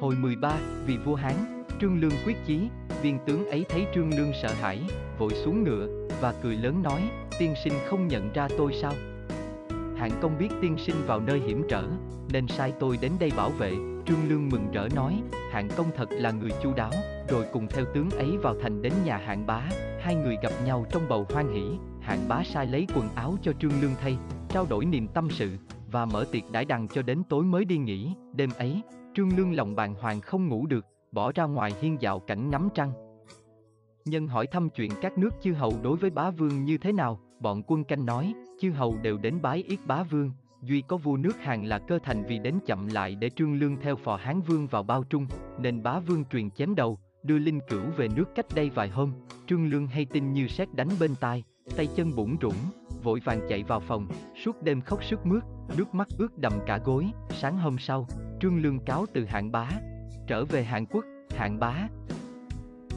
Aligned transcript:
Hồi 0.00 0.14
13, 0.16 0.58
vì 0.86 0.96
vua 0.96 1.14
Hán, 1.14 1.64
Trương 1.80 2.00
Lương 2.00 2.12
quyết 2.26 2.36
chí, 2.46 2.68
viên 3.02 3.18
tướng 3.26 3.46
ấy 3.46 3.64
thấy 3.68 3.86
Trương 3.94 4.10
Lương 4.18 4.32
sợ 4.42 4.52
hãi, 4.60 4.82
vội 5.18 5.34
xuống 5.34 5.64
ngựa, 5.64 6.08
và 6.20 6.34
cười 6.42 6.56
lớn 6.56 6.82
nói, 6.82 7.02
tiên 7.38 7.54
sinh 7.64 7.72
không 7.86 8.08
nhận 8.08 8.32
ra 8.32 8.48
tôi 8.58 8.72
sao? 8.82 8.92
Hạng 9.96 10.10
công 10.20 10.38
biết 10.38 10.48
tiên 10.60 10.76
sinh 10.78 10.96
vào 11.06 11.20
nơi 11.20 11.40
hiểm 11.40 11.62
trở, 11.68 11.84
nên 12.32 12.46
sai 12.48 12.72
tôi 12.80 12.98
đến 13.00 13.12
đây 13.18 13.32
bảo 13.36 13.50
vệ, 13.50 13.70
Trương 14.06 14.28
Lương 14.28 14.48
mừng 14.48 14.72
rỡ 14.72 14.88
nói, 14.94 15.22
hạng 15.52 15.68
công 15.76 15.86
thật 15.96 16.08
là 16.10 16.30
người 16.30 16.50
chu 16.62 16.72
đáo, 16.76 16.92
rồi 17.28 17.44
cùng 17.52 17.66
theo 17.66 17.84
tướng 17.94 18.10
ấy 18.10 18.36
vào 18.36 18.54
thành 18.62 18.82
đến 18.82 18.92
nhà 19.04 19.16
hạng 19.16 19.46
bá, 19.46 19.62
hai 20.00 20.14
người 20.14 20.36
gặp 20.42 20.52
nhau 20.64 20.86
trong 20.90 21.02
bầu 21.08 21.26
hoan 21.30 21.54
hỷ, 21.54 21.64
hạng 22.00 22.28
bá 22.28 22.42
sai 22.44 22.66
lấy 22.66 22.86
quần 22.94 23.08
áo 23.14 23.34
cho 23.42 23.52
Trương 23.52 23.80
Lương 23.82 23.94
thay, 24.00 24.16
trao 24.48 24.66
đổi 24.70 24.84
niềm 24.84 25.08
tâm 25.08 25.28
sự, 25.30 25.50
và 25.90 26.06
mở 26.06 26.24
tiệc 26.32 26.50
đãi 26.50 26.64
đằng 26.64 26.88
cho 26.88 27.02
đến 27.02 27.22
tối 27.28 27.44
mới 27.44 27.64
đi 27.64 27.78
nghỉ, 27.78 28.14
đêm 28.32 28.50
ấy, 28.58 28.82
Trương 29.14 29.36
Lương 29.36 29.52
lòng 29.52 29.74
bàn 29.74 29.94
hoàng 29.94 30.20
không 30.20 30.48
ngủ 30.48 30.66
được, 30.66 30.86
bỏ 31.12 31.32
ra 31.32 31.44
ngoài 31.44 31.72
hiên 31.80 31.96
dạo 32.00 32.20
cảnh 32.20 32.50
ngắm 32.50 32.68
trăng. 32.74 32.92
Nhân 34.04 34.26
hỏi 34.26 34.46
thăm 34.46 34.70
chuyện 34.70 34.90
các 35.02 35.18
nước 35.18 35.30
chư 35.42 35.52
hầu 35.52 35.72
đối 35.82 35.96
với 35.96 36.10
bá 36.10 36.30
vương 36.30 36.64
như 36.64 36.78
thế 36.78 36.92
nào, 36.92 37.20
bọn 37.40 37.62
quân 37.66 37.84
canh 37.84 38.06
nói, 38.06 38.34
chư 38.60 38.70
hầu 38.70 38.96
đều 39.02 39.18
đến 39.18 39.42
bái 39.42 39.62
yết 39.68 39.78
bá 39.86 40.02
vương, 40.02 40.30
duy 40.62 40.82
có 40.88 40.96
vua 40.96 41.16
nước 41.16 41.36
Hàn 41.40 41.64
là 41.64 41.78
cơ 41.78 41.98
thành 42.02 42.24
vì 42.28 42.38
đến 42.38 42.58
chậm 42.66 42.86
lại 42.86 43.14
để 43.14 43.30
trương 43.30 43.54
lương 43.54 43.76
theo 43.76 43.96
phò 43.96 44.16
Hán 44.16 44.40
vương 44.40 44.66
vào 44.66 44.82
bao 44.82 45.04
trung, 45.04 45.26
nên 45.58 45.82
bá 45.82 45.98
vương 45.98 46.24
truyền 46.24 46.50
chém 46.50 46.74
đầu, 46.74 46.98
đưa 47.22 47.38
linh 47.38 47.60
cửu 47.68 47.82
về 47.96 48.08
nước 48.16 48.34
cách 48.34 48.46
đây 48.54 48.70
vài 48.70 48.88
hôm, 48.88 49.12
trương 49.46 49.66
lương 49.66 49.86
hay 49.86 50.04
tin 50.04 50.32
như 50.32 50.48
sét 50.48 50.74
đánh 50.74 50.88
bên 51.00 51.14
tai, 51.20 51.44
tay 51.76 51.88
chân 51.96 52.16
bủn 52.16 52.36
rủn, 52.42 52.54
vội 53.02 53.20
vàng 53.24 53.40
chạy 53.48 53.62
vào 53.62 53.80
phòng, 53.80 54.08
suốt 54.44 54.62
đêm 54.62 54.80
khóc 54.80 55.04
sức 55.04 55.26
mướt, 55.26 55.42
nước 55.76 55.94
mắt 55.94 56.08
ướt 56.18 56.38
đầm 56.38 56.52
cả 56.66 56.78
gối, 56.84 57.06
sáng 57.30 57.58
hôm 57.58 57.78
sau, 57.78 58.06
trương 58.40 58.62
lương 58.62 58.78
cáo 58.78 59.06
từ 59.14 59.24
hạng 59.24 59.52
bá, 59.52 59.68
trở 60.26 60.44
về 60.44 60.64
Hàn 60.64 60.86
Quốc, 60.86 61.04
hạng 61.30 61.58
bá. 61.58 61.88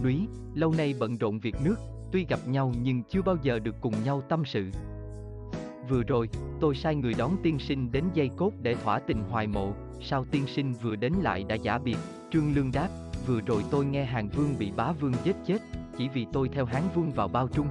Núi, 0.03 0.27
lâu 0.55 0.73
nay 0.73 0.93
bận 0.99 1.17
rộn 1.17 1.39
việc 1.39 1.55
nước, 1.63 1.75
tuy 2.11 2.25
gặp 2.29 2.39
nhau 2.47 2.73
nhưng 2.81 3.03
chưa 3.03 3.21
bao 3.21 3.37
giờ 3.41 3.59
được 3.59 3.75
cùng 3.81 3.93
nhau 4.03 4.21
tâm 4.29 4.45
sự. 4.45 4.71
Vừa 5.89 6.03
rồi, 6.03 6.29
tôi 6.59 6.75
sai 6.75 6.95
người 6.95 7.13
đón 7.17 7.37
tiên 7.43 7.59
sinh 7.59 7.91
đến 7.91 8.03
dây 8.13 8.29
cốt 8.37 8.51
để 8.61 8.75
thỏa 8.75 8.99
tình 8.99 9.23
hoài 9.29 9.47
mộ, 9.47 9.73
sao 10.01 10.25
tiên 10.31 10.47
sinh 10.47 10.73
vừa 10.73 10.95
đến 10.95 11.13
lại 11.13 11.43
đã 11.43 11.55
giả 11.55 11.77
biệt, 11.77 11.97
Trương 12.31 12.55
Lương 12.55 12.71
đáp, 12.71 12.89
vừa 13.27 13.41
rồi 13.41 13.63
tôi 13.71 13.85
nghe 13.85 14.05
Hàng 14.05 14.29
Vương 14.29 14.55
bị 14.59 14.71
bá 14.71 14.91
vương 14.91 15.13
giết 15.23 15.35
chết, 15.45 15.61
chỉ 15.97 16.09
vì 16.09 16.25
tôi 16.33 16.49
theo 16.49 16.65
Hán 16.65 16.83
Vương 16.95 17.11
vào 17.11 17.27
bao 17.27 17.47
trung. 17.47 17.67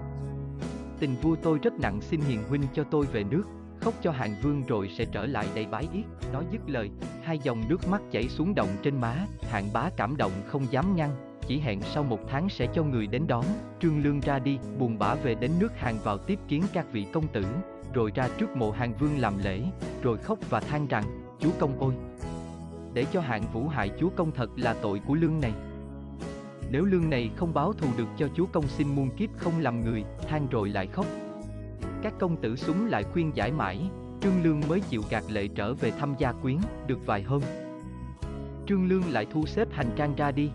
Tình 0.98 1.14
vua 1.22 1.36
tôi 1.42 1.58
rất 1.62 1.80
nặng 1.80 2.00
xin 2.00 2.20
hiền 2.20 2.42
huynh 2.48 2.62
cho 2.74 2.84
tôi 2.84 3.06
về 3.06 3.24
nước, 3.24 3.42
khóc 3.80 3.94
cho 4.02 4.10
Hàng 4.10 4.34
Vương 4.42 4.62
rồi 4.66 4.90
sẽ 4.98 5.04
trở 5.04 5.26
lại 5.26 5.46
đây 5.54 5.66
bái 5.70 5.88
yết, 5.92 6.04
nói 6.32 6.44
dứt 6.52 6.60
lời, 6.66 6.90
hai 7.22 7.38
dòng 7.38 7.62
nước 7.68 7.88
mắt 7.88 8.02
chảy 8.10 8.28
xuống 8.28 8.54
động 8.54 8.68
trên 8.82 9.00
má, 9.00 9.14
hạng 9.50 9.72
bá 9.72 9.90
cảm 9.96 10.16
động 10.16 10.32
không 10.46 10.66
dám 10.70 10.96
ngăn, 10.96 11.10
chỉ 11.46 11.58
hẹn 11.58 11.80
sau 11.80 12.02
một 12.02 12.20
tháng 12.28 12.48
sẽ 12.48 12.66
cho 12.74 12.84
người 12.84 13.06
đến 13.06 13.26
đón, 13.26 13.44
Trương 13.80 14.02
Lương 14.02 14.20
ra 14.20 14.38
đi, 14.38 14.58
buồn 14.78 14.98
bã 14.98 15.14
về 15.14 15.34
đến 15.34 15.50
nước 15.58 15.72
hàng 15.76 15.98
vào 16.04 16.18
tiếp 16.18 16.38
kiến 16.48 16.62
các 16.72 16.86
vị 16.92 17.06
công 17.12 17.28
tử, 17.28 17.44
rồi 17.94 18.12
ra 18.14 18.28
trước 18.38 18.56
mộ 18.56 18.70
Hàng 18.70 18.94
Vương 18.98 19.18
làm 19.18 19.38
lễ, 19.44 19.62
rồi 20.02 20.18
khóc 20.18 20.38
và 20.50 20.60
than 20.60 20.86
rằng, 20.86 21.04
chúa 21.38 21.50
công 21.58 21.78
ôi! 21.78 21.94
Để 22.94 23.04
cho 23.12 23.20
hạng 23.20 23.42
vũ 23.52 23.68
hại 23.68 23.90
chúa 24.00 24.08
công 24.16 24.32
thật 24.32 24.50
là 24.56 24.74
tội 24.82 25.00
của 25.06 25.14
lương 25.14 25.40
này. 25.40 25.52
Nếu 26.70 26.84
lương 26.84 27.10
này 27.10 27.30
không 27.36 27.54
báo 27.54 27.72
thù 27.72 27.88
được 27.96 28.08
cho 28.18 28.28
chúa 28.34 28.46
công 28.46 28.68
xin 28.68 28.88
muôn 28.88 29.10
kiếp 29.10 29.30
không 29.36 29.60
làm 29.60 29.84
người, 29.84 30.04
than 30.28 30.46
rồi 30.50 30.68
lại 30.68 30.86
khóc. 30.86 31.06
Các 32.02 32.14
công 32.18 32.36
tử 32.36 32.56
súng 32.56 32.86
lại 32.86 33.04
khuyên 33.04 33.30
giải 33.34 33.52
mãi, 33.52 33.90
Trương 34.20 34.42
Lương 34.42 34.60
mới 34.68 34.80
chịu 34.80 35.02
gạt 35.10 35.24
lệ 35.28 35.48
trở 35.48 35.74
về 35.74 35.90
thăm 35.90 36.14
gia 36.18 36.32
quyến, 36.32 36.56
được 36.86 37.06
vài 37.06 37.22
hôm. 37.22 37.42
Trương 38.66 38.88
Lương 38.88 39.02
lại 39.10 39.26
thu 39.32 39.46
xếp 39.46 39.68
hành 39.72 39.90
trang 39.96 40.14
ra 40.16 40.30
đi. 40.30 40.50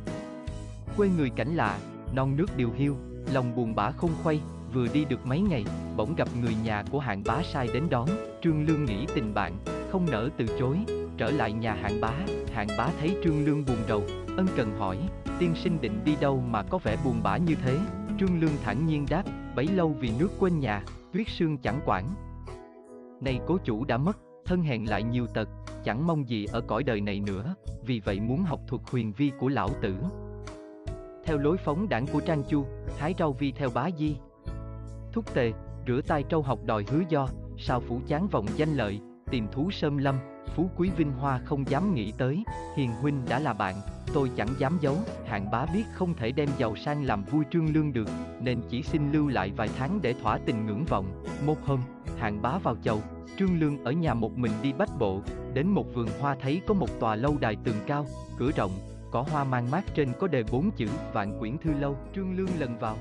Quê 0.98 1.10
người 1.18 1.30
cảnh 1.30 1.56
lạ, 1.56 1.80
non 2.16 2.38
nước 2.38 2.58
điều 2.58 2.70
hiu, 2.76 2.96
lòng 3.34 3.56
buồn 3.56 3.76
bã 3.76 3.92
không 3.92 4.12
khuây, 4.24 4.40
vừa 4.74 4.88
đi 4.94 5.06
được 5.06 5.26
mấy 5.26 5.42
ngày, 5.42 5.66
bỗng 5.98 6.16
gặp 6.16 6.28
người 6.42 6.56
nhà 6.64 6.84
của 6.92 7.00
hạng 7.00 7.24
bá 7.26 7.42
sai 7.44 7.70
đến 7.74 7.84
đón, 7.90 8.10
Trương 8.42 8.68
Lương 8.68 8.86
nghĩ 8.86 9.06
tình 9.16 9.34
bạn, 9.34 9.54
không 9.92 10.12
nỡ 10.12 10.30
từ 10.38 10.46
chối, 10.60 10.78
trở 11.18 11.32
lại 11.32 11.54
nhà 11.54 11.74
hạng 11.74 12.02
bá, 12.02 12.14
hạng 12.54 12.68
bá 12.78 12.90
thấy 13.00 13.18
Trương 13.24 13.46
Lương 13.46 13.66
buồn 13.66 13.78
rầu, 13.88 14.04
ân 14.38 14.48
cần 14.56 14.72
hỏi, 14.80 14.98
tiên 15.42 15.56
sinh 15.56 15.82
định 15.82 16.04
đi 16.06 16.16
đâu 16.22 16.44
mà 16.50 16.64
có 16.64 16.78
vẻ 16.78 16.98
buồn 17.06 17.24
bã 17.24 17.38
như 17.38 17.56
thế, 17.56 17.80
Trương 18.20 18.40
Lương 18.40 18.58
thản 18.64 18.88
nhiên 18.88 19.06
đáp, 19.10 19.24
bấy 19.56 19.68
lâu 19.68 19.96
vì 20.00 20.12
nước 20.20 20.30
quên 20.40 20.60
nhà, 20.60 20.84
tuyết 21.14 21.28
sương 21.28 21.58
chẳng 21.58 21.80
quản. 21.86 22.06
Nay 23.22 23.40
cố 23.48 23.58
chủ 23.64 23.86
đã 23.86 23.98
mất, 23.98 24.18
thân 24.46 24.62
hẹn 24.62 24.90
lại 24.90 25.04
nhiều 25.04 25.28
tật, 25.28 25.50
chẳng 25.84 26.08
mong 26.08 26.30
gì 26.30 26.46
ở 26.46 26.62
cõi 26.62 26.84
đời 26.84 27.02
này 27.02 27.20
nữa, 27.20 27.56
vì 27.86 28.00
vậy 28.00 28.20
muốn 28.20 28.44
học 28.44 28.60
thuật 28.68 28.82
huyền 28.92 29.14
vi 29.18 29.32
của 29.40 29.48
lão 29.48 29.70
tử. 29.82 29.96
Theo 31.26 31.38
lối 31.38 31.58
phóng 31.58 31.90
đảng 31.90 32.08
của 32.08 32.20
Trang 32.20 32.44
Chu, 32.50 32.66
hái 32.98 33.14
rau 33.20 33.34
vi 33.34 33.52
theo 33.52 33.70
bá 33.74 33.90
di. 33.98 34.16
Thúc 35.14 35.34
tề, 35.34 35.54
rửa 35.88 36.02
tay 36.08 36.24
trâu 36.24 36.42
học 36.42 36.60
đòi 36.66 36.86
hứa 36.88 37.02
do, 37.10 37.28
sao 37.58 37.80
phủ 37.80 38.00
chán 38.08 38.28
vòng 38.28 38.46
danh 38.56 38.74
lợi, 38.74 39.00
tìm 39.32 39.48
thú 39.52 39.72
sơm 39.72 39.98
lâm, 39.98 40.16
phú 40.56 40.70
quý 40.78 40.90
vinh 40.98 41.12
hoa 41.12 41.40
không 41.46 41.70
dám 41.70 41.96
nghĩ 41.96 42.12
tới, 42.18 42.44
hiền 42.76 42.92
huynh 42.92 43.22
đã 43.30 43.40
là 43.40 43.54
bạn, 43.54 43.76
tôi 44.14 44.32
chẳng 44.36 44.50
dám 44.58 44.78
giấu, 44.82 44.98
hạng 45.28 45.52
bá 45.52 45.66
biết 45.66 45.84
không 45.94 46.14
thể 46.14 46.32
đem 46.32 46.50
giàu 46.58 46.76
sang 46.76 47.04
làm 47.04 47.24
vui 47.24 47.46
trương 47.52 47.74
lương 47.74 47.94
được, 47.94 48.10
nên 48.42 48.62
chỉ 48.70 48.84
xin 48.84 49.12
lưu 49.12 49.28
lại 49.28 49.52
vài 49.58 49.70
tháng 49.78 50.00
để 50.02 50.14
thỏa 50.14 50.38
tình 50.38 50.66
ngưỡng 50.66 50.86
vọng. 50.86 51.24
Một 51.46 51.66
hôm, 51.66 51.80
hạng 52.18 52.42
bá 52.42 52.58
vào 52.58 52.76
chầu, 52.84 53.02
trương 53.38 53.60
lương 53.60 53.84
ở 53.84 53.92
nhà 53.92 54.14
một 54.14 54.38
mình 54.38 54.52
đi 54.62 54.74
bách 54.74 55.00
bộ, 55.00 55.22
đến 55.54 55.68
một 55.68 55.86
vườn 55.94 56.08
hoa 56.20 56.36
thấy 56.42 56.62
có 56.68 56.74
một 56.74 57.00
tòa 57.00 57.16
lâu 57.16 57.38
đài 57.40 57.56
tường 57.64 57.78
cao, 57.88 58.06
cửa 58.38 58.52
rộng, 58.52 58.72
cỏ 59.12 59.22
hoa 59.32 59.44
mang 59.44 59.72
mát 59.72 59.84
trên 59.96 60.12
có 60.20 60.28
đề 60.28 60.44
bốn 60.52 60.72
chữ 60.72 60.88
vạn 61.14 61.40
quyển 61.40 61.58
thư 61.58 61.72
lâu, 61.80 61.98
trương 62.16 62.38
lương 62.38 62.60
lần 62.60 62.80
vào. 62.80 62.98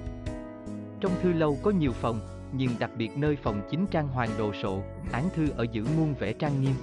Trong 1.00 1.12
thư 1.22 1.32
lâu 1.32 1.58
có 1.62 1.70
nhiều 1.70 1.92
phòng, 1.92 2.20
nhưng 2.52 2.70
đặc 2.78 2.90
biệt 2.96 3.10
nơi 3.16 3.36
phòng 3.42 3.60
chính 3.70 3.86
trang 3.86 4.08
hoàng 4.08 4.30
đồ 4.38 4.52
sộ, 4.62 4.82
án 5.12 5.28
thư 5.34 5.50
ở 5.50 5.66
giữa 5.72 5.84
muôn 5.96 6.14
vẻ 6.14 6.32
trang 6.32 6.62
nghiêm. 6.62 6.74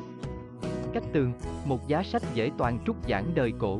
Cách 0.94 1.04
tường, 1.14 1.34
một 1.66 1.88
giá 1.88 2.04
sách 2.04 2.24
dễ 2.34 2.52
toàn 2.58 2.80
trúc 2.86 2.96
giảng 3.10 3.26
đời 3.36 3.54
cổ. 3.60 3.80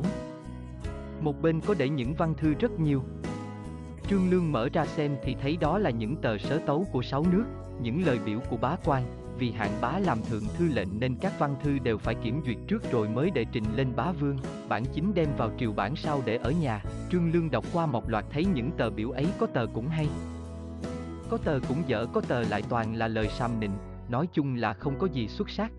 Một 1.20 1.42
bên 1.42 1.60
có 1.60 1.74
để 1.78 1.88
những 1.88 2.14
văn 2.14 2.34
thư 2.36 2.54
rất 2.54 2.80
nhiều. 2.80 3.02
Trương 4.08 4.30
Lương 4.30 4.52
mở 4.52 4.68
ra 4.72 4.86
xem 4.86 5.16
thì 5.24 5.36
thấy 5.42 5.56
đó 5.56 5.78
là 5.78 5.90
những 5.90 6.16
tờ 6.16 6.38
sớ 6.38 6.58
tấu 6.66 6.86
của 6.92 7.02
sáu 7.02 7.24
nước, 7.32 7.44
những 7.82 8.06
lời 8.06 8.18
biểu 8.26 8.40
của 8.50 8.56
bá 8.56 8.76
quan, 8.84 9.02
vì 9.38 9.50
hạng 9.50 9.80
bá 9.80 9.98
làm 9.98 10.22
thượng 10.22 10.44
thư 10.56 10.68
lệnh 10.68 11.00
nên 11.00 11.16
các 11.20 11.38
văn 11.38 11.56
thư 11.62 11.78
đều 11.78 11.98
phải 11.98 12.14
kiểm 12.14 12.42
duyệt 12.46 12.56
trước 12.68 12.92
rồi 12.92 13.08
mới 13.08 13.30
đệ 13.30 13.44
trình 13.52 13.64
lên 13.76 13.96
bá 13.96 14.12
vương, 14.12 14.38
bản 14.68 14.84
chính 14.94 15.14
đem 15.14 15.28
vào 15.36 15.50
triều 15.58 15.72
bản 15.72 15.96
sau 15.96 16.22
để 16.24 16.36
ở 16.36 16.50
nhà, 16.50 16.82
Trương 17.12 17.32
Lương 17.32 17.50
đọc 17.50 17.64
qua 17.72 17.86
một 17.86 18.10
loạt 18.10 18.24
thấy 18.30 18.44
những 18.54 18.70
tờ 18.70 18.90
biểu 18.90 19.10
ấy 19.10 19.26
có 19.38 19.46
tờ 19.46 19.66
cũng 19.74 19.88
hay. 19.88 20.08
Có 21.28 21.38
tờ 21.44 21.60
cũng 21.68 21.82
dở 21.86 22.06
có 22.12 22.20
tờ 22.20 22.40
lại 22.40 22.62
toàn 22.68 22.94
là 22.94 23.08
lời 23.08 23.28
sam 23.28 23.60
nịnh, 23.60 23.76
nói 24.08 24.28
chung 24.32 24.54
là 24.54 24.72
không 24.72 24.98
có 24.98 25.06
gì 25.06 25.28
xuất 25.28 25.50
sắc. 25.50 25.72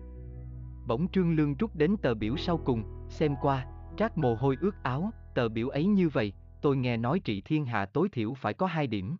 Bỗng 0.90 1.10
Trương 1.12 1.34
Lương 1.34 1.54
rút 1.54 1.76
đến 1.76 1.96
tờ 2.02 2.14
biểu 2.14 2.36
sau 2.36 2.58
cùng, 2.58 2.82
xem 3.08 3.34
qua, 3.40 3.66
trát 3.96 4.18
mồ 4.18 4.34
hôi 4.34 4.56
ướt 4.60 4.82
áo, 4.82 5.10
tờ 5.34 5.48
biểu 5.48 5.68
ấy 5.68 5.86
như 5.86 6.08
vậy, 6.08 6.32
tôi 6.62 6.76
nghe 6.76 6.96
nói 6.96 7.20
trị 7.20 7.40
thiên 7.40 7.64
hạ 7.64 7.86
tối 7.86 8.08
thiểu 8.08 8.34
phải 8.34 8.54
có 8.54 8.66
hai 8.66 8.86
điểm. 8.86 9.16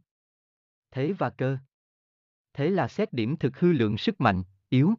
Thế 0.90 1.12
và 1.12 1.30
cơ. 1.30 1.56
Thế 2.54 2.70
là 2.70 2.88
xét 2.88 3.12
điểm 3.12 3.36
thực 3.36 3.58
hư 3.58 3.72
lượng 3.72 3.98
sức 3.98 4.20
mạnh, 4.20 4.42
yếu. 4.68 4.94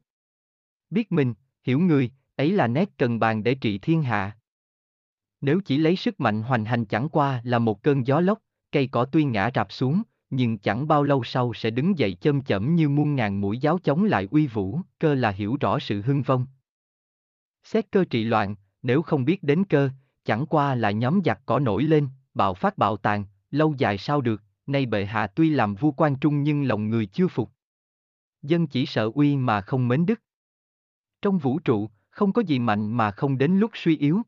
Biết 0.90 1.12
mình, 1.12 1.34
hiểu 1.64 1.80
người, 1.80 2.12
ấy 2.36 2.52
là 2.52 2.68
nét 2.68 2.90
cần 2.98 3.20
bàn 3.20 3.44
để 3.44 3.56
trị 3.56 3.78
thiên 3.78 4.04
hạ. 4.04 4.38
Nếu 5.42 5.60
chỉ 5.66 5.78
lấy 5.78 5.96
sức 5.96 6.20
mạnh 6.20 6.44
hoành 6.44 6.66
hành 6.66 6.86
chẳng 6.86 7.10
qua 7.10 7.42
là 7.44 7.60
một 7.60 7.84
cơn 7.84 8.08
gió 8.08 8.20
lốc, 8.20 8.40
cây 8.72 8.88
cỏ 8.92 9.06
tuy 9.12 9.24
ngã 9.24 9.50
rạp 9.56 9.72
xuống, 9.72 10.02
nhưng 10.30 10.58
chẳng 10.58 10.88
bao 10.88 11.04
lâu 11.04 11.24
sau 11.24 11.54
sẽ 11.54 11.70
đứng 11.70 11.98
dậy 11.98 12.18
châm 12.22 12.42
chẩm 12.42 12.76
như 12.76 12.90
muôn 12.90 13.16
ngàn 13.16 13.42
mũi 13.42 13.58
giáo 13.58 13.80
chống 13.84 14.04
lại 14.04 14.28
uy 14.32 14.48
vũ, 14.48 14.80
cơ 15.00 15.16
là 15.16 15.30
hiểu 15.30 15.58
rõ 15.60 15.80
sự 15.80 16.02
hưng 16.02 16.22
vong. 16.22 16.46
Xét 17.64 17.92
cơ 17.92 18.06
trị 18.10 18.24
loạn, 18.24 18.56
nếu 18.82 19.02
không 19.02 19.26
biết 19.26 19.44
đến 19.44 19.64
cơ, 19.64 19.90
chẳng 20.26 20.46
qua 20.46 20.76
là 20.76 20.92
nhóm 20.92 21.22
giặc 21.26 21.42
cỏ 21.46 21.60
nổi 21.60 21.84
lên, 21.84 22.08
bạo 22.34 22.54
phát 22.54 22.78
bạo 22.78 22.98
tàn, 22.98 23.26
lâu 23.52 23.76
dài 23.78 23.98
sao 23.98 24.22
được, 24.22 24.44
nay 24.68 24.86
bệ 24.86 25.06
hạ 25.06 25.28
tuy 25.28 25.50
làm 25.50 25.76
vua 25.76 25.92
quan 25.92 26.16
trung 26.22 26.44
nhưng 26.44 26.64
lòng 26.64 26.90
người 26.90 27.06
chưa 27.06 27.28
phục. 27.28 27.52
Dân 28.42 28.68
chỉ 28.68 28.86
sợ 28.86 29.12
uy 29.16 29.38
mà 29.38 29.62
không 29.62 29.88
mến 29.88 30.06
đức. 30.06 30.22
Trong 31.22 31.38
vũ 31.38 31.60
trụ, 31.60 31.90
không 32.10 32.34
có 32.34 32.42
gì 32.42 32.60
mạnh 32.60 32.92
mà 32.92 33.12
không 33.12 33.38
đến 33.38 33.52
lúc 33.60 33.72
suy 33.74 33.98
yếu. 33.98 34.22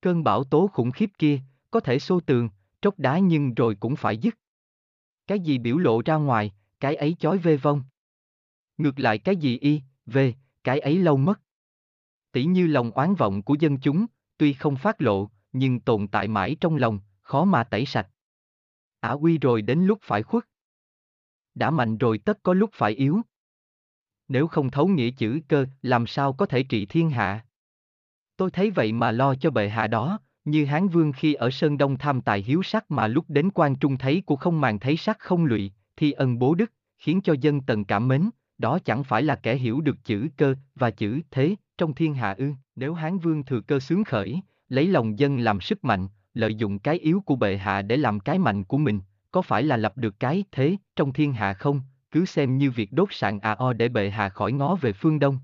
Cơn 0.00 0.24
bão 0.24 0.44
tố 0.44 0.66
khủng 0.66 0.90
khiếp 0.90 1.10
kia, 1.18 1.40
có 1.70 1.80
thể 1.80 1.98
xô 1.98 2.20
tường, 2.20 2.48
tróc 2.80 2.98
đá 2.98 3.18
nhưng 3.18 3.54
rồi 3.54 3.74
cũng 3.74 3.96
phải 3.96 4.16
dứt. 4.16 4.38
Cái 5.26 5.40
gì 5.40 5.58
biểu 5.58 5.78
lộ 5.78 6.02
ra 6.04 6.14
ngoài, 6.14 6.52
cái 6.80 6.96
ấy 6.96 7.16
chói 7.18 7.38
vê 7.38 7.56
vong. 7.56 7.82
Ngược 8.78 8.98
lại 8.98 9.18
cái 9.18 9.36
gì 9.36 9.58
y, 9.58 9.82
về, 10.06 10.34
cái 10.64 10.80
ấy 10.80 10.98
lâu 10.98 11.16
mất. 11.16 11.40
Tỷ 12.36 12.44
như 12.44 12.66
lòng 12.66 12.90
oán 12.90 13.14
vọng 13.14 13.42
của 13.42 13.54
dân 13.54 13.78
chúng, 13.78 14.06
tuy 14.38 14.52
không 14.52 14.76
phát 14.76 15.02
lộ, 15.02 15.30
nhưng 15.52 15.80
tồn 15.80 16.08
tại 16.08 16.28
mãi 16.28 16.56
trong 16.60 16.76
lòng, 16.76 17.00
khó 17.22 17.44
mà 17.44 17.64
tẩy 17.64 17.86
sạch. 17.86 18.08
Ả 19.00 19.12
quy 19.12 19.38
rồi 19.38 19.62
đến 19.62 19.86
lúc 19.86 19.98
phải 20.02 20.22
khuất. 20.22 20.44
Đã 21.54 21.70
mạnh 21.70 21.98
rồi 21.98 22.18
tất 22.18 22.42
có 22.42 22.54
lúc 22.54 22.70
phải 22.72 22.92
yếu. 22.92 23.20
Nếu 24.28 24.46
không 24.46 24.70
thấu 24.70 24.88
nghĩa 24.88 25.10
chữ 25.10 25.40
cơ, 25.48 25.66
làm 25.82 26.06
sao 26.06 26.32
có 26.32 26.46
thể 26.46 26.62
trị 26.62 26.86
thiên 26.86 27.10
hạ? 27.10 27.46
Tôi 28.36 28.50
thấy 28.50 28.70
vậy 28.70 28.92
mà 28.92 29.10
lo 29.10 29.34
cho 29.34 29.50
bệ 29.50 29.68
hạ 29.68 29.86
đó, 29.86 30.20
như 30.44 30.64
Hán 30.64 30.88
Vương 30.88 31.12
khi 31.12 31.34
ở 31.34 31.50
Sơn 31.50 31.78
Đông 31.78 31.98
tham 31.98 32.20
tài 32.20 32.42
hiếu 32.42 32.62
sắc 32.62 32.90
mà 32.90 33.06
lúc 33.06 33.24
đến 33.28 33.50
quan 33.54 33.76
trung 33.76 33.98
thấy 33.98 34.22
của 34.26 34.36
không 34.36 34.60
màng 34.60 34.78
thấy 34.78 34.96
sắc 34.96 35.18
không 35.18 35.44
lụy, 35.44 35.72
thi 35.96 36.12
ân 36.12 36.38
bố 36.38 36.54
đức, 36.54 36.72
khiến 36.98 37.20
cho 37.20 37.34
dân 37.40 37.60
tần 37.60 37.84
cảm 37.84 38.08
mến, 38.08 38.30
đó 38.58 38.78
chẳng 38.84 39.04
phải 39.04 39.22
là 39.22 39.34
kẻ 39.34 39.54
hiểu 39.54 39.80
được 39.80 40.04
chữ 40.04 40.28
cơ 40.36 40.54
và 40.74 40.90
chữ 40.90 41.20
thế 41.30 41.56
trong 41.78 41.94
thiên 41.94 42.14
hạ 42.14 42.34
ư. 42.38 42.52
Nếu 42.76 42.94
Hán 42.94 43.18
Vương 43.18 43.44
thừa 43.44 43.60
cơ 43.60 43.80
sướng 43.80 44.04
khởi, 44.04 44.40
lấy 44.68 44.86
lòng 44.86 45.18
dân 45.18 45.38
làm 45.38 45.60
sức 45.60 45.84
mạnh, 45.84 46.08
lợi 46.34 46.54
dụng 46.54 46.78
cái 46.78 46.98
yếu 46.98 47.22
của 47.26 47.36
bệ 47.36 47.56
hạ 47.56 47.82
để 47.82 47.96
làm 47.96 48.20
cái 48.20 48.38
mạnh 48.38 48.64
của 48.64 48.78
mình, 48.78 49.00
có 49.30 49.42
phải 49.42 49.62
là 49.62 49.76
lập 49.76 49.96
được 49.96 50.20
cái 50.20 50.44
thế 50.52 50.76
trong 50.96 51.12
thiên 51.12 51.32
hạ 51.32 51.54
không? 51.54 51.80
Cứ 52.10 52.24
xem 52.24 52.58
như 52.58 52.70
việc 52.70 52.92
đốt 52.92 53.08
sạn 53.10 53.40
à 53.40 53.52
o 53.52 53.72
để 53.72 53.88
bệ 53.88 54.10
hạ 54.10 54.28
khỏi 54.28 54.52
ngó 54.52 54.74
về 54.74 54.92
phương 54.92 55.18
đông. 55.18 55.38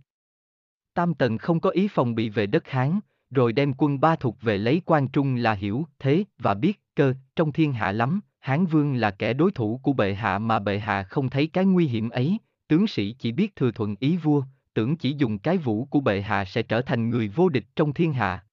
Tam 0.95 1.15
Tần 1.15 1.39
không 1.39 1.61
có 1.61 1.71
ý 1.71 1.89
phòng 1.89 2.15
bị 2.15 2.29
về 2.29 2.47
đất 2.47 2.69
Hán, 2.69 3.01
rồi 3.31 3.53
đem 3.53 3.73
quân 3.79 4.01
ba 4.01 4.17
thuộc 4.17 4.37
về 4.43 4.59
lấy 4.59 4.83
quan 4.87 5.09
trung 5.09 5.37
là 5.37 5.53
hiểu 5.53 5.87
thế 5.99 6.25
và 6.39 6.55
biết 6.55 6.81
cơ 6.95 7.15
trong 7.37 7.53
thiên 7.53 7.73
hạ 7.73 7.93
lắm. 7.93 8.21
Hán 8.39 8.67
Vương 8.67 8.95
là 8.95 9.11
kẻ 9.11 9.33
đối 9.33 9.51
thủ 9.51 9.81
của 9.83 9.93
bệ 9.93 10.15
hạ 10.15 10.39
mà 10.39 10.59
bệ 10.59 10.79
hạ 10.79 11.03
không 11.03 11.31
thấy 11.31 11.47
cái 11.47 11.65
nguy 11.65 11.87
hiểm 11.87 12.11
ấy, 12.11 12.39
tướng 12.73 12.87
sĩ 12.87 13.13
chỉ 13.19 13.33
biết 13.33 13.57
thừa 13.57 13.71
thuận 13.71 13.97
ý 14.01 14.17
vua, 14.17 14.43
tưởng 14.75 14.97
chỉ 14.97 15.15
dùng 15.19 15.39
cái 15.39 15.57
vũ 15.57 15.85
của 15.85 16.01
bệ 16.01 16.23
hạ 16.23 16.45
sẽ 16.45 16.63
trở 16.63 16.83
thành 16.83 17.11
người 17.11 17.29
vô 17.29 17.49
địch 17.49 17.67
trong 17.77 17.93
thiên 17.93 18.13
hạ. 18.13 18.45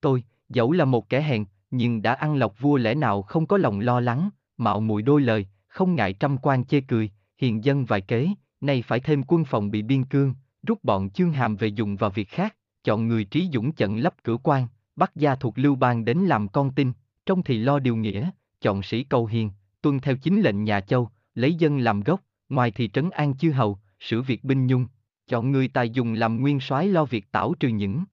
Tôi, 0.00 0.24
dẫu 0.48 0.72
là 0.72 0.84
một 0.84 1.08
kẻ 1.08 1.22
hèn, 1.22 1.44
nhưng 1.70 2.02
đã 2.02 2.14
ăn 2.14 2.36
lọc 2.36 2.60
vua 2.60 2.76
lẽ 2.76 2.94
nào 2.94 3.22
không 3.22 3.46
có 3.46 3.56
lòng 3.56 3.80
lo 3.80 4.00
lắng, 4.00 4.30
mạo 4.56 4.80
muội 4.80 5.02
đôi 5.02 5.20
lời, 5.20 5.46
không 5.68 5.94
ngại 5.94 6.12
trăm 6.12 6.38
quan 6.38 6.64
chê 6.64 6.80
cười, 6.80 7.10
hiền 7.38 7.64
dân 7.64 7.84
vài 7.84 8.00
kế, 8.00 8.28
nay 8.60 8.82
phải 8.82 9.00
thêm 9.00 9.22
quân 9.22 9.44
phòng 9.44 9.70
bị 9.70 9.82
biên 9.82 10.04
cương, 10.04 10.34
rút 10.66 10.84
bọn 10.84 11.10
chương 11.10 11.32
hàm 11.32 11.56
về 11.56 11.68
dùng 11.68 11.96
vào 11.96 12.10
việc 12.10 12.28
khác, 12.28 12.56
chọn 12.84 13.08
người 13.08 13.24
trí 13.24 13.48
dũng 13.52 13.72
chận 13.72 13.98
lấp 13.98 14.14
cửa 14.22 14.36
quan, 14.42 14.66
bắt 14.96 15.16
gia 15.16 15.34
thuộc 15.34 15.58
lưu 15.58 15.76
bang 15.76 16.04
đến 16.04 16.18
làm 16.18 16.48
con 16.48 16.70
tin, 16.74 16.92
trong 17.26 17.42
thì 17.42 17.58
lo 17.58 17.78
điều 17.78 17.96
nghĩa, 17.96 18.30
chọn 18.60 18.82
sĩ 18.82 19.04
cầu 19.04 19.26
hiền, 19.26 19.50
tuân 19.82 20.00
theo 20.00 20.16
chính 20.16 20.40
lệnh 20.40 20.64
nhà 20.64 20.80
châu, 20.80 21.10
lấy 21.34 21.54
dân 21.54 21.78
làm 21.78 22.00
gốc, 22.00 22.20
ngoài 22.48 22.70
thì 22.70 22.88
trấn 22.88 23.10
an 23.10 23.36
chư 23.36 23.50
hầu, 23.50 23.78
sử 24.00 24.22
việc 24.22 24.44
binh 24.44 24.66
nhung, 24.66 24.86
chọn 25.26 25.52
người 25.52 25.68
tài 25.68 25.90
dùng 25.90 26.14
làm 26.14 26.40
nguyên 26.40 26.60
soái 26.60 26.88
lo 26.88 27.04
việc 27.04 27.32
tảo 27.32 27.54
trừ 27.60 27.68
những 27.68 28.04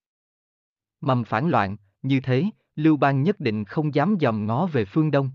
mầm 1.02 1.24
phản 1.24 1.50
loạn, 1.50 1.78
như 2.02 2.20
thế, 2.20 2.46
Lưu 2.76 2.98
Bang 2.98 3.24
nhất 3.24 3.40
định 3.40 3.66
không 3.66 3.96
dám 3.96 4.16
dòm 4.22 4.46
ngó 4.46 4.66
về 4.66 4.86
phương 4.86 5.12
Đông. 5.12 5.32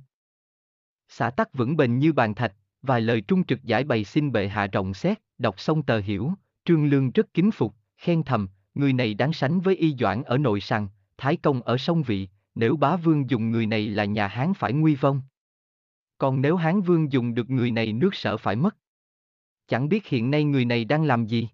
Xã 1.09 1.31
tắc 1.31 1.55
vững 1.55 1.77
bền 1.77 1.99
như 1.99 2.13
bàn 2.13 2.35
thạch, 2.35 2.55
vài 2.83 3.01
lời 3.01 3.21
trung 3.21 3.45
trực 3.45 3.65
giải 3.65 3.85
bày 3.85 4.05
xin 4.05 4.33
bệ 4.33 4.49
hạ 4.49 4.67
rộng 4.67 4.95
xét, 4.95 5.19
đọc 5.39 5.61
xong 5.61 5.83
tờ 5.83 6.01
hiểu, 6.01 6.33
Trương 6.65 6.87
Lương 6.87 7.11
rất 7.11 7.35
kính 7.35 7.51
phục, 7.51 7.75
khen 7.97 8.23
thầm, 8.23 8.49
người 8.75 8.93
này 8.93 9.15
đáng 9.15 9.33
sánh 9.33 9.61
với 9.61 9.77
y 9.77 9.95
doãn 9.99 10.23
ở 10.23 10.39
nội 10.39 10.61
sằng, 10.61 10.89
Thái 11.19 11.37
Công 11.37 11.63
ở 11.63 11.77
sông 11.77 12.03
Vị, 12.03 12.29
nếu 12.55 12.77
bá 12.77 12.97
vương 12.97 13.31
dùng 13.31 13.51
người 13.51 13.67
này 13.67 13.89
là 13.89 14.05
nhà 14.05 14.27
Hán 14.27 14.55
phải 14.55 14.73
nguy 14.73 14.95
vong. 14.95 15.23
Còn 16.19 16.41
nếu 16.41 16.57
Hán 16.57 16.81
vương 16.81 17.13
dùng 17.13 17.35
được 17.35 17.51
người 17.51 17.71
này 17.71 17.93
nước 17.93 18.15
sở 18.15 18.37
phải 18.37 18.57
mất. 18.57 18.77
Chẳng 19.69 19.89
biết 19.89 20.07
hiện 20.07 20.31
nay 20.31 20.45
người 20.45 20.65
này 20.65 20.85
đang 20.85 21.05
làm 21.05 21.27
gì. 21.27 21.49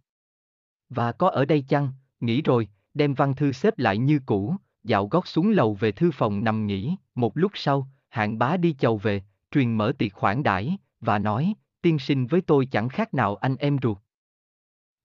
Và 0.89 1.13
có 1.13 1.29
ở 1.29 1.45
đây 1.45 1.65
chăng, 1.69 1.89
nghĩ 2.21 2.43
rồi, 2.43 2.69
đem 2.95 3.15
văn 3.15 3.35
thư 3.35 3.53
xếp 3.53 3.79
lại 3.79 3.99
như 3.99 4.21
cũ, 4.27 4.57
dạo 4.85 5.07
gót 5.07 5.27
xuống 5.27 5.51
lầu 5.51 5.75
về 5.75 5.93
thư 5.93 6.11
phòng 6.11 6.45
nằm 6.45 6.67
nghỉ, 6.67 6.97
một 7.15 7.37
lúc 7.37 7.53
sau, 7.55 7.89
hạng 8.09 8.39
bá 8.39 8.57
đi 8.57 8.77
chầu 8.79 8.99
về, 8.99 9.23
truyền 9.51 9.75
mở 9.75 9.93
tiệc 9.99 10.13
khoản 10.13 10.43
đãi 10.43 10.77
và 11.01 11.19
nói, 11.19 11.55
tiên 11.83 11.99
sinh 11.99 12.27
với 12.27 12.41
tôi 12.41 12.67
chẳng 12.67 12.89
khác 12.89 13.15
nào 13.15 13.37
anh 13.37 13.57
em 13.57 13.77
ruột. 13.83 13.99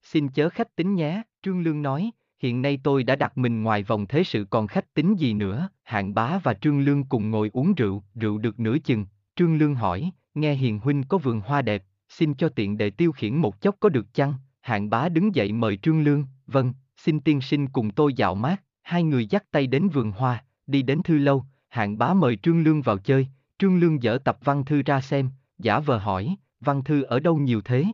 Xin 0.03 0.29
chớ 0.29 0.49
khách 0.49 0.75
tính 0.75 0.95
nhé, 0.95 1.21
Trương 1.41 1.61
Lương 1.61 1.81
nói, 1.81 2.11
hiện 2.39 2.61
nay 2.61 2.79
tôi 2.83 3.03
đã 3.03 3.15
đặt 3.15 3.37
mình 3.37 3.63
ngoài 3.63 3.83
vòng 3.83 4.05
thế 4.07 4.23
sự 4.23 4.45
còn 4.49 4.67
khách 4.67 4.93
tính 4.93 5.15
gì 5.15 5.33
nữa, 5.33 5.69
hạng 5.83 6.13
bá 6.13 6.39
và 6.43 6.53
Trương 6.53 6.79
Lương 6.79 7.03
cùng 7.03 7.31
ngồi 7.31 7.49
uống 7.53 7.73
rượu, 7.73 8.03
rượu 8.15 8.37
được 8.37 8.59
nửa 8.59 8.77
chừng, 8.77 9.05
Trương 9.35 9.57
Lương 9.57 9.75
hỏi, 9.75 10.11
nghe 10.33 10.55
hiền 10.55 10.79
huynh 10.79 11.03
có 11.03 11.17
vườn 11.17 11.41
hoa 11.41 11.61
đẹp, 11.61 11.83
xin 12.09 12.33
cho 12.33 12.49
tiện 12.49 12.77
để 12.77 12.89
tiêu 12.89 13.11
khiển 13.11 13.35
một 13.35 13.61
chốc 13.61 13.75
có 13.79 13.89
được 13.89 14.13
chăng, 14.13 14.33
hạng 14.61 14.89
bá 14.89 15.09
đứng 15.09 15.35
dậy 15.35 15.51
mời 15.51 15.77
Trương 15.77 16.03
Lương, 16.03 16.25
vâng, 16.47 16.73
xin 16.97 17.19
tiên 17.19 17.41
sinh 17.41 17.67
cùng 17.67 17.91
tôi 17.91 18.13
dạo 18.13 18.35
mát, 18.35 18.63
hai 18.83 19.03
người 19.03 19.27
dắt 19.27 19.43
tay 19.51 19.67
đến 19.67 19.89
vườn 19.89 20.11
hoa, 20.11 20.45
đi 20.67 20.81
đến 20.81 21.03
thư 21.03 21.17
lâu, 21.17 21.45
hạng 21.69 21.97
bá 21.97 22.13
mời 22.13 22.35
Trương 22.35 22.63
Lương 22.63 22.81
vào 22.81 22.97
chơi, 22.97 23.27
Trương 23.59 23.79
Lương 23.79 24.03
dở 24.03 24.17
tập 24.23 24.37
văn 24.43 24.65
thư 24.65 24.81
ra 24.81 25.01
xem, 25.01 25.29
giả 25.57 25.79
vờ 25.79 25.97
hỏi, 25.97 26.35
văn 26.59 26.83
thư 26.83 27.01
ở 27.01 27.19
đâu 27.19 27.37
nhiều 27.37 27.61
thế? 27.61 27.85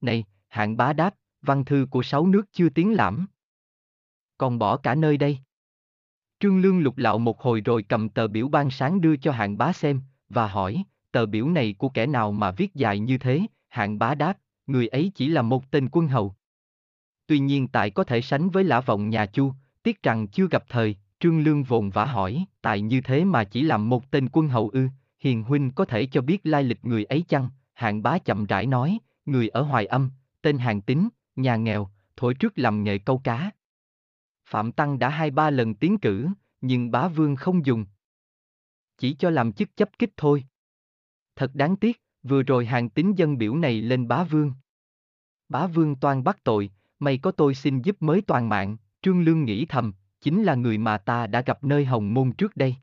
Này, 0.00 0.24
hạng 0.48 0.76
bá 0.76 0.92
đáp, 0.92 1.14
văn 1.42 1.64
thư 1.64 1.86
của 1.90 2.02
sáu 2.02 2.26
nước 2.26 2.52
chưa 2.52 2.68
tiến 2.68 2.92
lãm. 2.92 3.26
Còn 4.38 4.58
bỏ 4.58 4.76
cả 4.76 4.94
nơi 4.94 5.16
đây. 5.16 5.38
Trương 6.40 6.60
Lương 6.60 6.80
lục 6.80 6.98
lạo 6.98 7.18
một 7.18 7.40
hồi 7.40 7.60
rồi 7.60 7.82
cầm 7.82 8.08
tờ 8.08 8.28
biểu 8.28 8.48
ban 8.48 8.70
sáng 8.70 9.00
đưa 9.00 9.16
cho 9.16 9.32
hạng 9.32 9.58
bá 9.58 9.72
xem, 9.72 10.00
và 10.28 10.46
hỏi, 10.46 10.84
tờ 11.12 11.26
biểu 11.26 11.48
này 11.48 11.74
của 11.78 11.88
kẻ 11.88 12.06
nào 12.06 12.32
mà 12.32 12.50
viết 12.50 12.74
dài 12.74 12.98
như 12.98 13.18
thế, 13.18 13.40
hạng 13.68 13.98
bá 13.98 14.14
đáp, 14.14 14.38
người 14.66 14.88
ấy 14.88 15.12
chỉ 15.14 15.28
là 15.28 15.42
một 15.42 15.70
tên 15.70 15.88
quân 15.92 16.08
hầu. 16.08 16.34
Tuy 17.26 17.38
nhiên 17.38 17.68
tại 17.68 17.90
có 17.90 18.04
thể 18.04 18.20
sánh 18.20 18.50
với 18.50 18.64
lã 18.64 18.80
vọng 18.80 19.10
nhà 19.10 19.26
Chu, 19.26 19.52
tiếc 19.82 20.02
rằng 20.02 20.28
chưa 20.28 20.46
gặp 20.50 20.64
thời, 20.68 20.96
Trương 21.20 21.40
Lương 21.40 21.62
vồn 21.62 21.90
vã 21.90 22.04
hỏi, 22.04 22.44
tại 22.62 22.80
như 22.80 23.00
thế 23.00 23.24
mà 23.24 23.44
chỉ 23.44 23.62
làm 23.62 23.88
một 23.88 24.10
tên 24.10 24.28
quân 24.32 24.48
hầu 24.48 24.68
ư, 24.68 24.88
hiền 25.18 25.42
huynh 25.42 25.70
có 25.70 25.84
thể 25.84 26.06
cho 26.06 26.20
biết 26.20 26.40
lai 26.46 26.64
lịch 26.64 26.84
người 26.84 27.04
ấy 27.04 27.24
chăng? 27.28 27.48
Hạng 27.74 28.02
bá 28.02 28.18
chậm 28.18 28.46
rãi 28.46 28.66
nói, 28.66 28.98
người 29.26 29.48
ở 29.48 29.62
Hoài 29.62 29.86
Âm, 29.86 30.10
tên 30.42 30.58
Hàng 30.58 30.80
Tín, 30.80 31.08
nhà 31.36 31.56
nghèo, 31.56 31.88
thổi 32.16 32.34
trước 32.34 32.58
làm 32.58 32.84
nghề 32.84 32.98
câu 32.98 33.18
cá. 33.18 33.50
Phạm 34.46 34.72
Tăng 34.72 34.98
đã 34.98 35.08
hai 35.08 35.30
ba 35.30 35.50
lần 35.50 35.74
tiến 35.74 35.98
cử, 35.98 36.28
nhưng 36.60 36.90
bá 36.90 37.08
vương 37.08 37.36
không 37.36 37.66
dùng. 37.66 37.86
Chỉ 38.98 39.14
cho 39.14 39.30
làm 39.30 39.52
chức 39.52 39.76
chấp 39.76 39.90
kích 39.98 40.10
thôi. 40.16 40.44
Thật 41.36 41.54
đáng 41.54 41.76
tiếc, 41.76 42.02
vừa 42.22 42.42
rồi 42.42 42.66
hàng 42.66 42.88
tín 42.88 43.14
dân 43.14 43.38
biểu 43.38 43.56
này 43.56 43.82
lên 43.82 44.08
bá 44.08 44.24
vương. 44.24 44.52
Bá 45.48 45.66
vương 45.66 45.96
toan 45.96 46.24
bắt 46.24 46.44
tội, 46.44 46.70
mày 46.98 47.18
có 47.18 47.30
tôi 47.30 47.54
xin 47.54 47.82
giúp 47.82 47.96
mới 48.02 48.22
toàn 48.22 48.48
mạng, 48.48 48.76
Trương 49.02 49.22
Lương 49.22 49.44
nghĩ 49.44 49.66
thầm, 49.66 49.92
chính 50.20 50.42
là 50.42 50.54
người 50.54 50.78
mà 50.78 50.98
ta 50.98 51.26
đã 51.26 51.40
gặp 51.40 51.64
nơi 51.64 51.84
hồng 51.84 52.14
môn 52.14 52.32
trước 52.32 52.56
đây. 52.56 52.76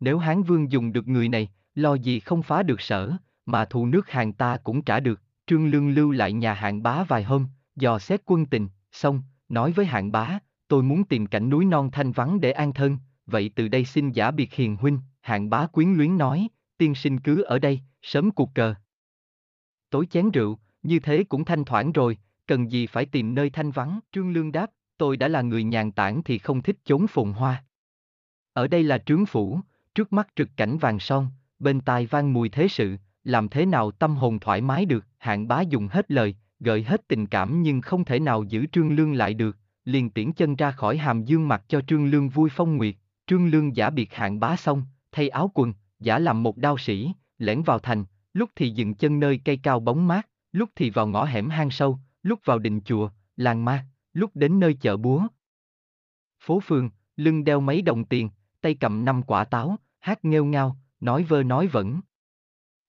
Nếu 0.00 0.18
Hán 0.18 0.42
Vương 0.42 0.72
dùng 0.72 0.92
được 0.92 1.08
người 1.08 1.28
này, 1.28 1.48
lo 1.74 1.94
gì 1.94 2.20
không 2.20 2.42
phá 2.42 2.62
được 2.62 2.80
sở, 2.80 3.12
mà 3.46 3.64
thù 3.64 3.86
nước 3.86 4.10
hàng 4.10 4.32
ta 4.32 4.56
cũng 4.56 4.82
trả 4.82 5.00
được, 5.00 5.20
Trương 5.46 5.66
Lương 5.66 5.90
lưu 5.90 6.10
lại 6.10 6.32
nhà 6.32 6.54
hạng 6.54 6.82
bá 6.82 7.04
vài 7.04 7.22
hôm, 7.24 7.46
dò 7.76 7.98
xét 7.98 8.22
quân 8.24 8.46
tình, 8.46 8.68
xong, 8.92 9.22
nói 9.48 9.72
với 9.72 9.86
hạng 9.86 10.12
bá, 10.12 10.38
tôi 10.68 10.82
muốn 10.82 11.04
tìm 11.04 11.26
cảnh 11.26 11.50
núi 11.50 11.64
non 11.64 11.90
thanh 11.90 12.12
vắng 12.12 12.40
để 12.40 12.52
an 12.52 12.72
thân, 12.72 12.98
vậy 13.26 13.50
từ 13.54 13.68
đây 13.68 13.84
xin 13.84 14.12
giả 14.12 14.30
biệt 14.30 14.54
hiền 14.54 14.76
huynh, 14.76 15.00
hạng 15.20 15.50
bá 15.50 15.66
quyến 15.66 15.94
luyến 15.94 16.18
nói, 16.18 16.48
tiên 16.78 16.94
sinh 16.94 17.20
cứ 17.20 17.42
ở 17.42 17.58
đây, 17.58 17.80
sớm 18.02 18.30
cuộc 18.30 18.54
cờ. 18.54 18.74
Tối 19.90 20.06
chén 20.06 20.30
rượu, 20.30 20.58
như 20.82 20.98
thế 20.98 21.24
cũng 21.24 21.44
thanh 21.44 21.64
thoảng 21.64 21.92
rồi, 21.92 22.18
cần 22.46 22.70
gì 22.72 22.86
phải 22.86 23.06
tìm 23.06 23.34
nơi 23.34 23.50
thanh 23.50 23.70
vắng, 23.70 24.00
Trương 24.12 24.32
Lương 24.32 24.52
đáp, 24.52 24.70
tôi 24.98 25.16
đã 25.16 25.28
là 25.28 25.42
người 25.42 25.64
nhàn 25.64 25.92
tản 25.92 26.22
thì 26.24 26.38
không 26.38 26.62
thích 26.62 26.76
chốn 26.84 27.06
phồn 27.06 27.32
hoa. 27.32 27.64
Ở 28.52 28.68
đây 28.68 28.82
là 28.82 28.98
trướng 28.98 29.26
phủ, 29.26 29.60
trước 29.94 30.12
mắt 30.12 30.28
trực 30.36 30.48
cảnh 30.56 30.78
vàng 30.78 30.98
son, 30.98 31.28
bên 31.58 31.80
tai 31.80 32.06
vang 32.06 32.32
mùi 32.32 32.48
thế 32.48 32.68
sự, 32.68 32.96
làm 33.24 33.48
thế 33.48 33.66
nào 33.66 33.90
tâm 33.90 34.16
hồn 34.16 34.38
thoải 34.38 34.60
mái 34.60 34.84
được, 34.84 35.06
hạng 35.18 35.48
bá 35.48 35.60
dùng 35.60 35.88
hết 35.88 36.10
lời, 36.10 36.36
gợi 36.60 36.82
hết 36.82 37.08
tình 37.08 37.26
cảm 37.26 37.62
nhưng 37.62 37.80
không 37.80 38.04
thể 38.04 38.18
nào 38.18 38.42
giữ 38.42 38.66
Trương 38.66 38.96
Lương 38.96 39.12
lại 39.12 39.34
được, 39.34 39.56
liền 39.84 40.10
tiễn 40.10 40.32
chân 40.32 40.56
ra 40.56 40.70
khỏi 40.70 40.96
hàm 40.96 41.24
dương 41.24 41.48
mặt 41.48 41.64
cho 41.68 41.80
Trương 41.80 42.06
Lương 42.06 42.28
vui 42.28 42.50
phong 42.52 42.76
nguyệt, 42.76 42.94
Trương 43.26 43.46
Lương 43.46 43.76
giả 43.76 43.90
biệt 43.90 44.14
hạng 44.14 44.40
bá 44.40 44.56
xong, 44.56 44.82
thay 45.12 45.28
áo 45.28 45.50
quần, 45.54 45.72
giả 46.00 46.18
làm 46.18 46.42
một 46.42 46.56
đao 46.56 46.78
sĩ, 46.78 47.12
lẻn 47.38 47.62
vào 47.62 47.78
thành, 47.78 48.04
lúc 48.32 48.50
thì 48.56 48.70
dừng 48.70 48.94
chân 48.94 49.20
nơi 49.20 49.40
cây 49.44 49.56
cao 49.62 49.80
bóng 49.80 50.08
mát, 50.08 50.28
lúc 50.52 50.70
thì 50.76 50.90
vào 50.90 51.06
ngõ 51.06 51.24
hẻm 51.24 51.48
hang 51.48 51.70
sâu, 51.70 51.98
lúc 52.22 52.40
vào 52.44 52.58
đình 52.58 52.80
chùa, 52.80 53.10
làng 53.36 53.64
ma, 53.64 53.86
lúc 54.12 54.30
đến 54.34 54.60
nơi 54.60 54.74
chợ 54.74 54.96
búa. 54.96 55.26
Phố 56.40 56.60
phường, 56.60 56.90
lưng 57.16 57.44
đeo 57.44 57.60
mấy 57.60 57.82
đồng 57.82 58.04
tiền, 58.04 58.30
tay 58.60 58.74
cầm 58.74 59.04
năm 59.04 59.22
quả 59.22 59.44
táo, 59.44 59.76
hát 60.00 60.24
nghêu 60.24 60.44
ngao, 60.44 60.76
nói 61.00 61.24
vơ 61.24 61.42
nói 61.42 61.66
vẫn. 61.66 62.00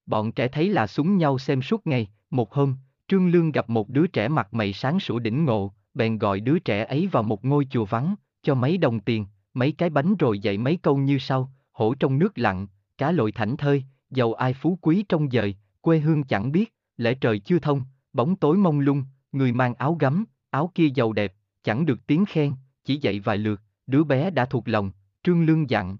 Bọn 0.05 0.31
trẻ 0.31 0.47
thấy 0.47 0.69
là 0.69 0.87
súng 0.87 1.17
nhau 1.17 1.37
xem 1.37 1.61
suốt 1.61 1.87
ngày, 1.87 2.07
một 2.29 2.53
hôm, 2.53 2.75
Trương 3.07 3.27
Lương 3.27 3.51
gặp 3.51 3.69
một 3.69 3.89
đứa 3.89 4.07
trẻ 4.07 4.27
mặt 4.27 4.53
mày 4.53 4.73
sáng 4.73 4.99
sủa 4.99 5.19
đỉnh 5.19 5.45
ngộ, 5.45 5.73
bèn 5.93 6.17
gọi 6.17 6.39
đứa 6.39 6.59
trẻ 6.59 6.85
ấy 6.85 7.07
vào 7.07 7.23
một 7.23 7.45
ngôi 7.45 7.67
chùa 7.69 7.85
vắng, 7.85 8.15
cho 8.41 8.55
mấy 8.55 8.77
đồng 8.77 8.99
tiền, 8.99 9.25
mấy 9.53 9.71
cái 9.71 9.89
bánh 9.89 10.15
rồi 10.15 10.39
dạy 10.39 10.57
mấy 10.57 10.77
câu 10.77 10.97
như 10.97 11.17
sau, 11.17 11.51
hổ 11.71 11.95
trong 11.95 12.19
nước 12.19 12.37
lặng, 12.37 12.67
cá 12.99 13.11
lội 13.11 13.31
thảnh 13.31 13.57
thơi, 13.57 13.83
giàu 14.09 14.33
ai 14.33 14.53
phú 14.53 14.77
quý 14.81 15.05
trong 15.09 15.29
dời, 15.31 15.55
quê 15.81 15.99
hương 15.99 16.23
chẳng 16.23 16.51
biết, 16.51 16.73
lễ 16.97 17.13
trời 17.13 17.39
chưa 17.39 17.59
thông, 17.59 17.81
bóng 18.13 18.35
tối 18.35 18.57
mông 18.57 18.79
lung, 18.79 19.03
người 19.31 19.51
mang 19.51 19.73
áo 19.73 19.97
gấm, 19.99 20.25
áo 20.49 20.71
kia 20.75 20.87
giàu 20.95 21.13
đẹp, 21.13 21.33
chẳng 21.63 21.85
được 21.85 22.07
tiếng 22.07 22.25
khen, 22.25 22.53
chỉ 22.83 22.97
dạy 22.97 23.19
vài 23.19 23.37
lượt, 23.37 23.61
đứa 23.87 24.03
bé 24.03 24.29
đã 24.29 24.45
thuộc 24.45 24.67
lòng, 24.67 24.91
Trương 25.23 25.45
Lương 25.45 25.69
dặn. 25.69 25.97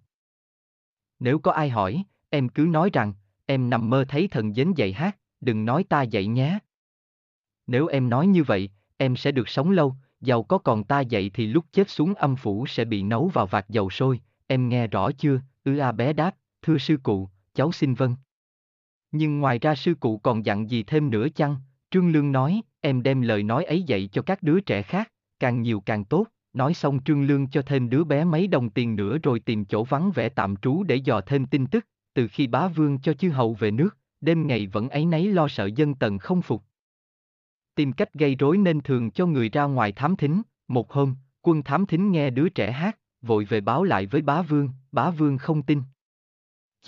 Nếu 1.20 1.40
có 1.40 1.52
ai 1.52 1.70
hỏi, 1.70 2.04
em 2.30 2.50
cứ 2.50 2.62
nói 2.62 2.90
rằng, 2.94 3.14
em 3.46 3.70
nằm 3.70 3.90
mơ 3.90 4.06
thấy 4.10 4.28
thần 4.28 4.54
dến 4.54 4.74
dạy 4.74 4.94
hát, 4.94 5.18
đừng 5.42 5.66
nói 5.66 5.84
ta 5.84 6.02
dạy 6.02 6.28
nhé. 6.28 6.60
Nếu 7.68 7.88
em 7.88 8.10
nói 8.10 8.28
như 8.28 8.44
vậy, 8.44 8.70
em 8.98 9.16
sẽ 9.16 9.32
được 9.32 9.50
sống 9.50 9.72
lâu, 9.72 9.96
giàu 10.22 10.44
có 10.44 10.58
còn 10.58 10.84
ta 10.84 11.00
dạy 11.02 11.32
thì 11.34 11.48
lúc 11.48 11.66
chết 11.72 11.90
xuống 11.90 12.14
âm 12.14 12.36
phủ 12.36 12.68
sẽ 12.68 12.86
bị 12.86 13.04
nấu 13.04 13.28
vào 13.28 13.46
vạt 13.46 13.70
dầu 13.70 13.90
sôi, 13.90 14.20
em 14.48 14.70
nghe 14.70 14.88
rõ 14.88 15.12
chưa, 15.12 15.42
ư 15.64 15.78
a 15.78 15.92
bé 15.92 16.14
đáp, 16.14 16.36
thưa 16.62 16.78
sư 16.78 16.98
cụ, 17.04 17.30
cháu 17.54 17.72
xin 17.72 17.94
vâng. 17.94 18.16
Nhưng 19.12 19.40
ngoài 19.40 19.60
ra 19.60 19.76
sư 19.76 19.96
cụ 20.00 20.18
còn 20.18 20.46
dặn 20.46 20.70
gì 20.70 20.84
thêm 20.84 21.10
nữa 21.10 21.28
chăng? 21.36 21.56
Trương 21.92 22.12
Lương 22.12 22.32
nói, 22.32 22.62
em 22.82 23.04
đem 23.04 23.22
lời 23.22 23.44
nói 23.44 23.64
ấy 23.64 23.84
dạy 23.84 24.10
cho 24.12 24.22
các 24.22 24.44
đứa 24.44 24.60
trẻ 24.60 24.82
khác, 24.82 25.12
càng 25.40 25.62
nhiều 25.62 25.80
càng 25.80 26.06
tốt. 26.06 26.28
Nói 26.54 26.74
xong 26.74 27.00
Trương 27.04 27.24
Lương 27.24 27.48
cho 27.48 27.62
thêm 27.62 27.90
đứa 27.90 28.04
bé 28.04 28.24
mấy 28.24 28.48
đồng 28.48 28.70
tiền 28.70 28.96
nữa 28.96 29.18
rồi 29.24 29.40
tìm 29.40 29.66
chỗ 29.66 29.84
vắng 29.84 30.12
vẻ 30.12 30.30
tạm 30.30 30.56
trú 30.56 30.84
để 30.84 30.96
dò 30.96 31.22
thêm 31.22 31.46
tin 31.46 31.68
tức, 31.68 31.86
từ 32.14 32.28
khi 32.28 32.48
bá 32.48 32.68
vương 32.68 33.00
cho 33.00 33.14
chư 33.14 33.30
hầu 33.30 33.54
về 33.54 33.72
nước, 33.72 33.98
đêm 34.22 34.48
ngày 34.48 34.68
vẫn 34.68 34.90
ấy 34.90 35.06
nấy 35.06 35.28
lo 35.28 35.48
sợ 35.48 35.66
dân 35.66 35.96
tần 35.96 36.18
không 36.18 36.42
phục. 36.42 36.64
Tìm 37.76 37.94
cách 37.94 38.14
gây 38.14 38.36
rối 38.36 38.58
nên 38.58 38.82
thường 38.82 39.12
cho 39.12 39.26
người 39.26 39.50
ra 39.50 39.64
ngoài 39.64 39.92
thám 39.92 40.16
thính, 40.16 40.42
một 40.68 40.92
hôm, 40.92 41.16
quân 41.42 41.64
thám 41.64 41.86
thính 41.86 42.12
nghe 42.12 42.30
đứa 42.30 42.50
trẻ 42.50 42.72
hát, 42.72 43.00
vội 43.22 43.46
về 43.46 43.62
báo 43.62 43.84
lại 43.84 44.06
với 44.06 44.22
bá 44.22 44.42
vương, 44.42 44.70
bá 44.92 45.10
vương 45.10 45.38
không 45.38 45.62
tin. 45.62 45.82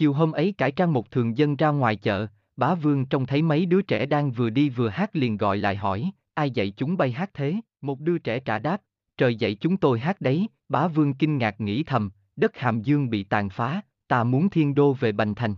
Chiều 0.01 0.13
hôm 0.13 0.31
ấy 0.31 0.53
cải 0.58 0.72
trang 0.72 0.93
một 0.93 1.12
thường 1.12 1.38
dân 1.38 1.55
ra 1.55 1.70
ngoài 1.70 1.96
chợ, 1.96 2.27
bá 2.55 2.75
vương 2.75 3.05
trông 3.05 3.25
thấy 3.25 3.41
mấy 3.41 3.65
đứa 3.65 3.81
trẻ 3.81 4.05
đang 4.05 4.31
vừa 4.31 4.50
đi 4.50 4.70
vừa 4.70 4.89
hát 4.89 5.15
liền 5.15 5.38
gọi 5.38 5.58
lại 5.58 5.75
hỏi, 5.75 6.12
ai 6.34 6.51
dạy 6.51 6.74
chúng 6.77 6.98
bay 6.98 7.12
hát 7.12 7.29
thế, 7.34 7.55
một 7.81 8.00
đứa 8.00 8.17
trẻ 8.17 8.39
trả 8.39 8.60
đáp, 8.60 8.81
trời 9.17 9.36
dạy 9.36 9.55
chúng 9.55 9.77
tôi 9.77 10.00
hát 10.00 10.22
đấy, 10.22 10.48
bá 10.70 10.88
vương 10.88 11.13
kinh 11.13 11.38
ngạc 11.38 11.62
nghĩ 11.62 11.84
thầm, 11.84 12.10
đất 12.36 12.58
hàm 12.58 12.81
dương 12.81 13.10
bị 13.10 13.24
tàn 13.24 13.50
phá, 13.50 13.81
ta 14.08 14.24
muốn 14.24 14.50
thiên 14.50 14.75
đô 14.75 14.93
về 14.93 15.12
Bành 15.12 15.36
Thành. 15.36 15.55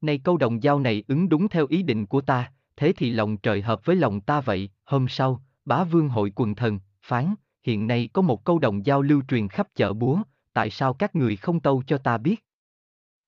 Này 0.00 0.18
câu 0.18 0.36
đồng 0.36 0.62
giao 0.62 0.80
này 0.80 1.04
ứng 1.08 1.28
đúng 1.28 1.48
theo 1.48 1.66
ý 1.66 1.82
định 1.82 2.06
của 2.06 2.20
ta, 2.20 2.52
thế 2.76 2.92
thì 2.96 3.10
lòng 3.10 3.36
trời 3.36 3.62
hợp 3.62 3.84
với 3.84 3.96
lòng 3.96 4.20
ta 4.20 4.40
vậy, 4.40 4.70
hôm 4.84 5.08
sau, 5.08 5.42
bá 5.64 5.84
vương 5.84 6.08
hội 6.08 6.32
quần 6.34 6.54
thần, 6.54 6.78
phán, 7.02 7.34
hiện 7.62 7.86
nay 7.86 8.08
có 8.12 8.22
một 8.22 8.44
câu 8.44 8.58
đồng 8.58 8.86
giao 8.86 9.02
lưu 9.02 9.22
truyền 9.28 9.48
khắp 9.48 9.68
chợ 9.74 9.92
búa, 9.92 10.22
tại 10.52 10.70
sao 10.70 10.94
các 10.94 11.16
người 11.16 11.36
không 11.36 11.60
tâu 11.60 11.82
cho 11.86 11.98
ta 11.98 12.18
biết? 12.18 12.44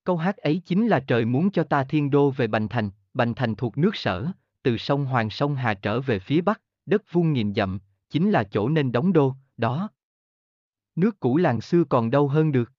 Câu 0.04 0.16
hát 0.16 0.36
ấy 0.36 0.62
chính 0.64 0.88
là 0.88 1.00
trời 1.00 1.24
muốn 1.24 1.50
cho 1.50 1.64
ta 1.64 1.84
thiên 1.84 2.10
đô 2.10 2.30
về 2.30 2.46
Bành 2.46 2.68
Thành, 2.68 2.90
Bành 3.14 3.34
Thành 3.34 3.54
thuộc 3.54 3.78
nước 3.78 3.96
sở, 3.96 4.26
từ 4.62 4.76
sông 4.76 5.04
Hoàng 5.04 5.30
sông 5.30 5.54
Hà 5.54 5.74
trở 5.74 6.00
về 6.00 6.18
phía 6.18 6.40
bắc, 6.40 6.62
đất 6.86 7.02
vuông 7.12 7.32
nghìn 7.32 7.54
dặm, 7.54 7.78
chính 8.10 8.30
là 8.30 8.44
chỗ 8.44 8.68
nên 8.68 8.92
đóng 8.92 9.12
đô, 9.12 9.34
đó. 9.56 9.88
Nước 10.96 11.20
cũ 11.20 11.36
làng 11.36 11.60
xưa 11.60 11.84
còn 11.84 12.10
đâu 12.10 12.28
hơn 12.28 12.52
được. 12.52 12.72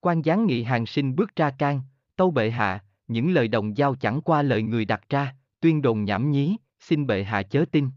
Quan 0.00 0.22
gián 0.22 0.46
nghị 0.46 0.62
hàng 0.62 0.86
sinh 0.86 1.16
bước 1.16 1.36
ra 1.36 1.50
can, 1.50 1.80
tâu 2.16 2.30
bệ 2.30 2.50
hạ, 2.50 2.84
những 3.08 3.32
lời 3.32 3.48
đồng 3.48 3.76
giao 3.76 3.94
chẳng 3.94 4.20
qua 4.20 4.42
lời 4.42 4.62
người 4.62 4.84
đặt 4.84 5.08
ra, 5.08 5.36
tuyên 5.60 5.82
đồn 5.82 6.04
nhảm 6.04 6.30
nhí, 6.30 6.56
xin 6.80 7.06
bệ 7.06 7.24
hạ 7.24 7.42
chớ 7.42 7.64
tin. 7.72 7.90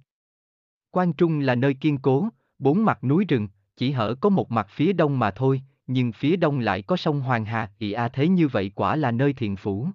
Quan 0.92 1.14
Trung 1.14 1.40
là 1.40 1.56
nơi 1.56 1.74
kiên 1.74 1.98
cố, 1.98 2.30
bốn 2.60 2.86
mặt 2.86 3.04
núi 3.04 3.26
rừng, 3.28 3.48
chỉ 3.78 3.92
hở 3.92 4.16
có 4.22 4.30
một 4.30 4.52
mặt 4.52 4.68
phía 4.70 4.94
đông 4.94 5.20
mà 5.20 5.32
thôi, 5.32 5.62
nhưng 5.94 6.12
phía 6.12 6.36
đông 6.36 6.60
lại 6.60 6.82
có 6.82 6.98
sông 6.98 7.22
Hoàng 7.22 7.46
Hà, 7.46 7.72
ị 7.78 7.92
a 7.92 8.08
thế 8.08 8.28
như 8.28 8.48
vậy 8.48 8.72
quả 8.76 8.96
là 8.96 9.12
nơi 9.12 9.34
thiện 9.34 9.56
phủ. 9.56 9.88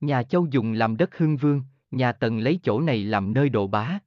Nhà 0.00 0.22
Châu 0.22 0.46
dùng 0.46 0.72
làm 0.72 0.96
đất 0.96 1.18
hưng 1.18 1.36
vương, 1.36 1.62
nhà 1.90 2.12
Tần 2.12 2.38
lấy 2.38 2.60
chỗ 2.62 2.80
này 2.80 3.04
làm 3.04 3.34
nơi 3.34 3.48
đồ 3.48 3.66
bá. 3.66 3.98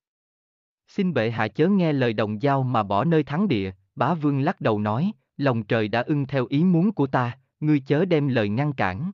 Xin 0.88 1.14
bệ 1.14 1.32
hạ 1.32 1.48
chớ 1.48 1.68
nghe 1.68 1.94
lời 1.94 2.14
đồng 2.14 2.42
giao 2.42 2.64
mà 2.64 2.84
bỏ 2.84 3.04
nơi 3.04 3.24
thắng 3.24 3.48
địa, 3.48 3.72
bá 3.96 4.14
vương 4.14 4.42
lắc 4.42 4.62
đầu 4.62 4.80
nói, 4.80 5.12
lòng 5.38 5.64
trời 5.64 5.88
đã 5.88 6.02
ưng 6.02 6.28
theo 6.28 6.46
ý 6.46 6.64
muốn 6.64 6.92
của 6.92 7.08
ta, 7.08 7.38
ngươi 7.60 7.80
chớ 7.80 8.06
đem 8.06 8.28
lời 8.28 8.50
ngăn 8.50 8.74
cản. 8.74 9.12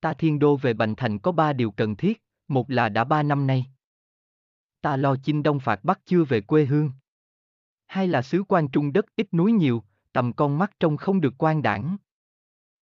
Ta 0.00 0.12
thiên 0.12 0.38
đô 0.38 0.56
về 0.56 0.72
Bành 0.74 0.94
Thành 0.94 1.18
có 1.18 1.32
ba 1.32 1.52
điều 1.52 1.70
cần 1.70 1.96
thiết, 1.96 2.22
một 2.48 2.70
là 2.70 2.88
đã 2.88 3.04
ba 3.04 3.22
năm 3.22 3.46
nay. 3.46 3.66
Ta 4.80 4.96
lo 4.96 5.16
chinh 5.16 5.42
đông 5.42 5.60
phạt 5.60 5.84
bắc 5.84 6.06
chưa 6.06 6.24
về 6.24 6.40
quê 6.40 6.64
hương. 6.64 6.90
Hai 7.86 8.08
là 8.08 8.22
sứ 8.22 8.42
quan 8.48 8.68
trung 8.68 8.92
đất 8.92 9.04
ít 9.16 9.34
núi 9.34 9.52
nhiều, 9.52 9.82
tầm 10.14 10.32
con 10.32 10.58
mắt 10.58 10.70
trông 10.80 10.96
không 10.96 11.20
được 11.20 11.34
quan 11.38 11.62
đảng. 11.62 11.96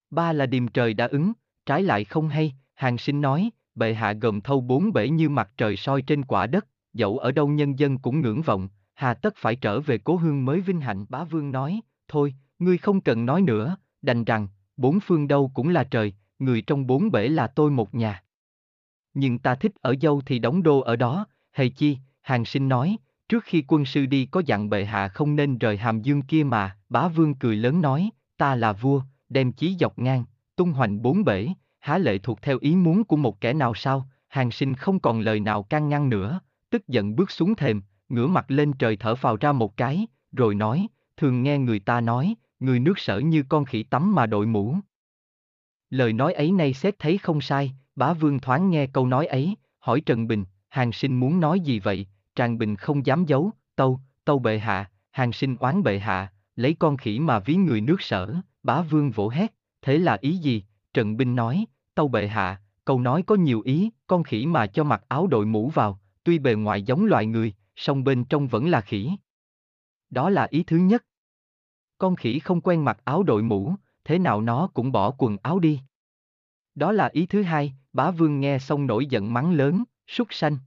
Ba 0.09 0.33
là 0.33 0.45
điềm 0.45 0.67
trời 0.67 0.93
đã 0.93 1.07
ứng, 1.07 1.33
trái 1.65 1.83
lại 1.83 2.03
không 2.03 2.29
hay, 2.29 2.53
hàng 2.73 2.97
sinh 2.97 3.21
nói, 3.21 3.49
bệ 3.75 3.93
hạ 3.93 4.13
gồm 4.13 4.41
thâu 4.41 4.61
bốn 4.61 4.93
bể 4.93 5.09
như 5.09 5.29
mặt 5.29 5.51
trời 5.57 5.77
soi 5.77 6.01
trên 6.01 6.25
quả 6.25 6.47
đất, 6.47 6.67
dẫu 6.93 7.17
ở 7.17 7.31
đâu 7.31 7.47
nhân 7.47 7.79
dân 7.79 7.97
cũng 7.97 8.21
ngưỡng 8.21 8.41
vọng, 8.41 8.69
hà 8.93 9.13
tất 9.13 9.33
phải 9.37 9.55
trở 9.55 9.79
về 9.79 9.97
cố 9.97 10.15
hương 10.15 10.45
mới 10.45 10.61
vinh 10.61 10.81
hạnh. 10.81 11.05
Bá 11.09 11.23
vương 11.23 11.51
nói, 11.51 11.81
thôi, 12.07 12.33
ngươi 12.59 12.77
không 12.77 13.01
cần 13.01 13.25
nói 13.25 13.41
nữa, 13.41 13.77
đành 14.01 14.23
rằng, 14.23 14.47
bốn 14.77 14.99
phương 14.99 15.27
đâu 15.27 15.51
cũng 15.53 15.69
là 15.69 15.83
trời, 15.83 16.13
người 16.39 16.61
trong 16.61 16.87
bốn 16.87 17.11
bể 17.11 17.27
là 17.27 17.47
tôi 17.47 17.71
một 17.71 17.95
nhà. 17.95 18.23
Nhưng 19.13 19.39
ta 19.39 19.55
thích 19.55 19.71
ở 19.81 19.95
dâu 20.01 20.21
thì 20.25 20.39
đóng 20.39 20.63
đô 20.63 20.79
ở 20.79 20.95
đó, 20.95 21.27
hề 21.51 21.69
chi, 21.69 21.97
hàng 22.21 22.45
sinh 22.45 22.69
nói, 22.69 22.97
trước 23.29 23.43
khi 23.43 23.63
quân 23.67 23.85
sư 23.85 24.05
đi 24.05 24.25
có 24.25 24.41
dặn 24.45 24.69
bệ 24.69 24.85
hạ 24.85 25.07
không 25.07 25.35
nên 25.35 25.57
rời 25.57 25.77
hàm 25.77 26.01
dương 26.01 26.21
kia 26.21 26.43
mà, 26.43 26.77
bá 26.93 27.07
vương 27.07 27.33
cười 27.35 27.55
lớn 27.55 27.81
nói, 27.81 28.09
ta 28.37 28.55
là 28.55 28.73
vua, 28.73 29.01
đem 29.29 29.51
chí 29.51 29.75
dọc 29.79 29.99
ngang, 29.99 30.25
tung 30.55 30.71
hoành 30.71 31.01
bốn 31.01 31.23
bể, 31.23 31.49
há 31.79 31.97
lệ 31.97 32.17
thuộc 32.17 32.41
theo 32.41 32.57
ý 32.61 32.75
muốn 32.75 33.03
của 33.03 33.15
một 33.15 33.41
kẻ 33.41 33.53
nào 33.53 33.73
sao, 33.73 34.05
hàng 34.27 34.51
sinh 34.51 34.73
không 34.73 34.99
còn 34.99 35.19
lời 35.19 35.39
nào 35.39 35.63
can 35.63 35.89
ngăn 35.89 36.09
nữa, 36.09 36.39
tức 36.69 36.87
giận 36.87 37.15
bước 37.15 37.31
xuống 37.31 37.55
thềm, 37.55 37.81
ngửa 38.09 38.27
mặt 38.27 38.45
lên 38.47 38.73
trời 38.73 38.97
thở 38.97 39.15
phào 39.15 39.35
ra 39.35 39.51
một 39.51 39.77
cái, 39.77 40.07
rồi 40.31 40.55
nói, 40.55 40.87
thường 41.17 41.43
nghe 41.43 41.57
người 41.57 41.79
ta 41.79 42.01
nói, 42.01 42.35
người 42.59 42.79
nước 42.79 42.99
sở 42.99 43.19
như 43.19 43.43
con 43.49 43.65
khỉ 43.65 43.83
tắm 43.83 44.15
mà 44.15 44.25
đội 44.25 44.45
mũ. 44.45 44.75
Lời 45.89 46.13
nói 46.13 46.33
ấy 46.33 46.51
nay 46.51 46.73
xét 46.73 46.99
thấy 46.99 47.17
không 47.17 47.41
sai, 47.41 47.73
bá 47.95 48.13
vương 48.13 48.39
thoáng 48.39 48.69
nghe 48.69 48.87
câu 48.87 49.07
nói 49.07 49.25
ấy, 49.25 49.55
hỏi 49.79 50.01
Trần 50.01 50.27
Bình, 50.27 50.45
hàng 50.69 50.91
sinh 50.91 51.19
muốn 51.19 51.39
nói 51.39 51.59
gì 51.59 51.79
vậy, 51.79 52.07
Tràng 52.35 52.57
Bình 52.57 52.75
không 52.75 53.05
dám 53.05 53.25
giấu, 53.25 53.51
tâu, 53.75 53.99
tâu 54.25 54.39
bệ 54.39 54.59
hạ, 54.59 54.89
hàng 55.11 55.31
sinh 55.31 55.55
oán 55.55 55.83
bệ 55.83 55.99
hạ, 55.99 56.32
lấy 56.55 56.73
con 56.79 56.97
khỉ 56.97 57.19
mà 57.19 57.39
ví 57.39 57.55
người 57.55 57.81
nước 57.81 58.01
sở, 58.01 58.35
bá 58.63 58.81
vương 58.81 59.11
vỗ 59.11 59.29
hét, 59.29 59.53
thế 59.81 59.97
là 59.97 60.17
ý 60.21 60.37
gì, 60.37 60.63
Trần 60.93 61.17
Binh 61.17 61.35
nói, 61.35 61.65
tâu 61.95 62.07
bệ 62.07 62.27
hạ, 62.27 62.61
câu 62.85 62.99
nói 62.99 63.23
có 63.23 63.35
nhiều 63.35 63.61
ý, 63.65 63.89
con 64.07 64.23
khỉ 64.23 64.45
mà 64.45 64.67
cho 64.67 64.83
mặc 64.83 65.03
áo 65.07 65.27
đội 65.27 65.45
mũ 65.45 65.69
vào, 65.69 65.99
tuy 66.23 66.39
bề 66.39 66.53
ngoài 66.53 66.81
giống 66.81 67.05
loài 67.05 67.25
người, 67.25 67.53
song 67.75 68.03
bên 68.03 68.25
trong 68.25 68.47
vẫn 68.47 68.69
là 68.69 68.81
khỉ. 68.81 69.11
Đó 70.09 70.29
là 70.29 70.47
ý 70.49 70.63
thứ 70.63 70.77
nhất. 70.77 71.05
Con 71.97 72.15
khỉ 72.15 72.39
không 72.39 72.61
quen 72.61 72.85
mặc 72.85 72.97
áo 73.03 73.23
đội 73.23 73.43
mũ, 73.43 73.75
thế 74.03 74.19
nào 74.19 74.41
nó 74.41 74.69
cũng 74.73 74.91
bỏ 74.91 75.11
quần 75.17 75.37
áo 75.43 75.59
đi. 75.59 75.79
Đó 76.75 76.91
là 76.91 77.09
ý 77.13 77.25
thứ 77.25 77.43
hai, 77.43 77.73
bá 77.93 78.11
vương 78.11 78.39
nghe 78.39 78.59
xong 78.59 78.87
nổi 78.87 79.05
giận 79.05 79.33
mắng 79.33 79.51
lớn, 79.51 79.83
súc 80.07 80.27
sanh. 80.31 80.57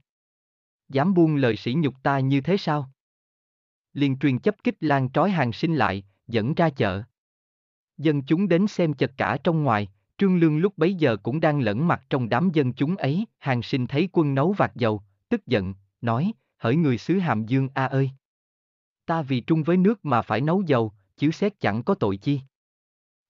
Dám 0.89 1.13
buông 1.13 1.35
lời 1.35 1.55
sỉ 1.55 1.73
nhục 1.73 1.93
ta 2.03 2.19
như 2.19 2.41
thế 2.41 2.57
sao? 2.57 2.91
Liền 3.97 4.17
truyền 4.17 4.39
chấp 4.39 4.55
kích 4.63 4.75
lan 4.79 5.09
trói 5.09 5.31
hàng 5.31 5.53
sinh 5.53 5.75
lại, 5.75 6.03
dẫn 6.27 6.53
ra 6.53 6.69
chợ. 6.69 7.03
Dân 7.97 8.23
chúng 8.23 8.47
đến 8.47 8.67
xem 8.67 8.93
chật 8.93 9.11
cả 9.17 9.37
trong 9.43 9.63
ngoài, 9.63 9.89
Trương 10.17 10.37
Lương 10.39 10.57
lúc 10.57 10.77
bấy 10.77 10.93
giờ 10.93 11.17
cũng 11.23 11.39
đang 11.39 11.59
lẫn 11.59 11.87
mặt 11.87 12.03
trong 12.09 12.29
đám 12.29 12.49
dân 12.53 12.73
chúng 12.73 12.95
ấy, 12.95 13.25
hàng 13.37 13.61
sinh 13.61 13.87
thấy 13.87 14.09
quân 14.11 14.35
nấu 14.35 14.51
vạt 14.51 14.75
dầu, 14.75 15.01
tức 15.29 15.47
giận, 15.47 15.73
nói, 16.01 16.33
hỡi 16.57 16.75
người 16.75 16.97
xứ 16.97 17.19
Hàm 17.19 17.45
Dương 17.45 17.69
A 17.73 17.85
ơi! 17.85 18.11
Ta 19.05 19.21
vì 19.21 19.41
trung 19.41 19.63
với 19.63 19.77
nước 19.77 20.05
mà 20.05 20.21
phải 20.21 20.41
nấu 20.41 20.61
dầu, 20.61 20.91
chứ 21.17 21.31
xét 21.31 21.59
chẳng 21.59 21.83
có 21.83 21.95
tội 21.95 22.17
chi. 22.17 22.41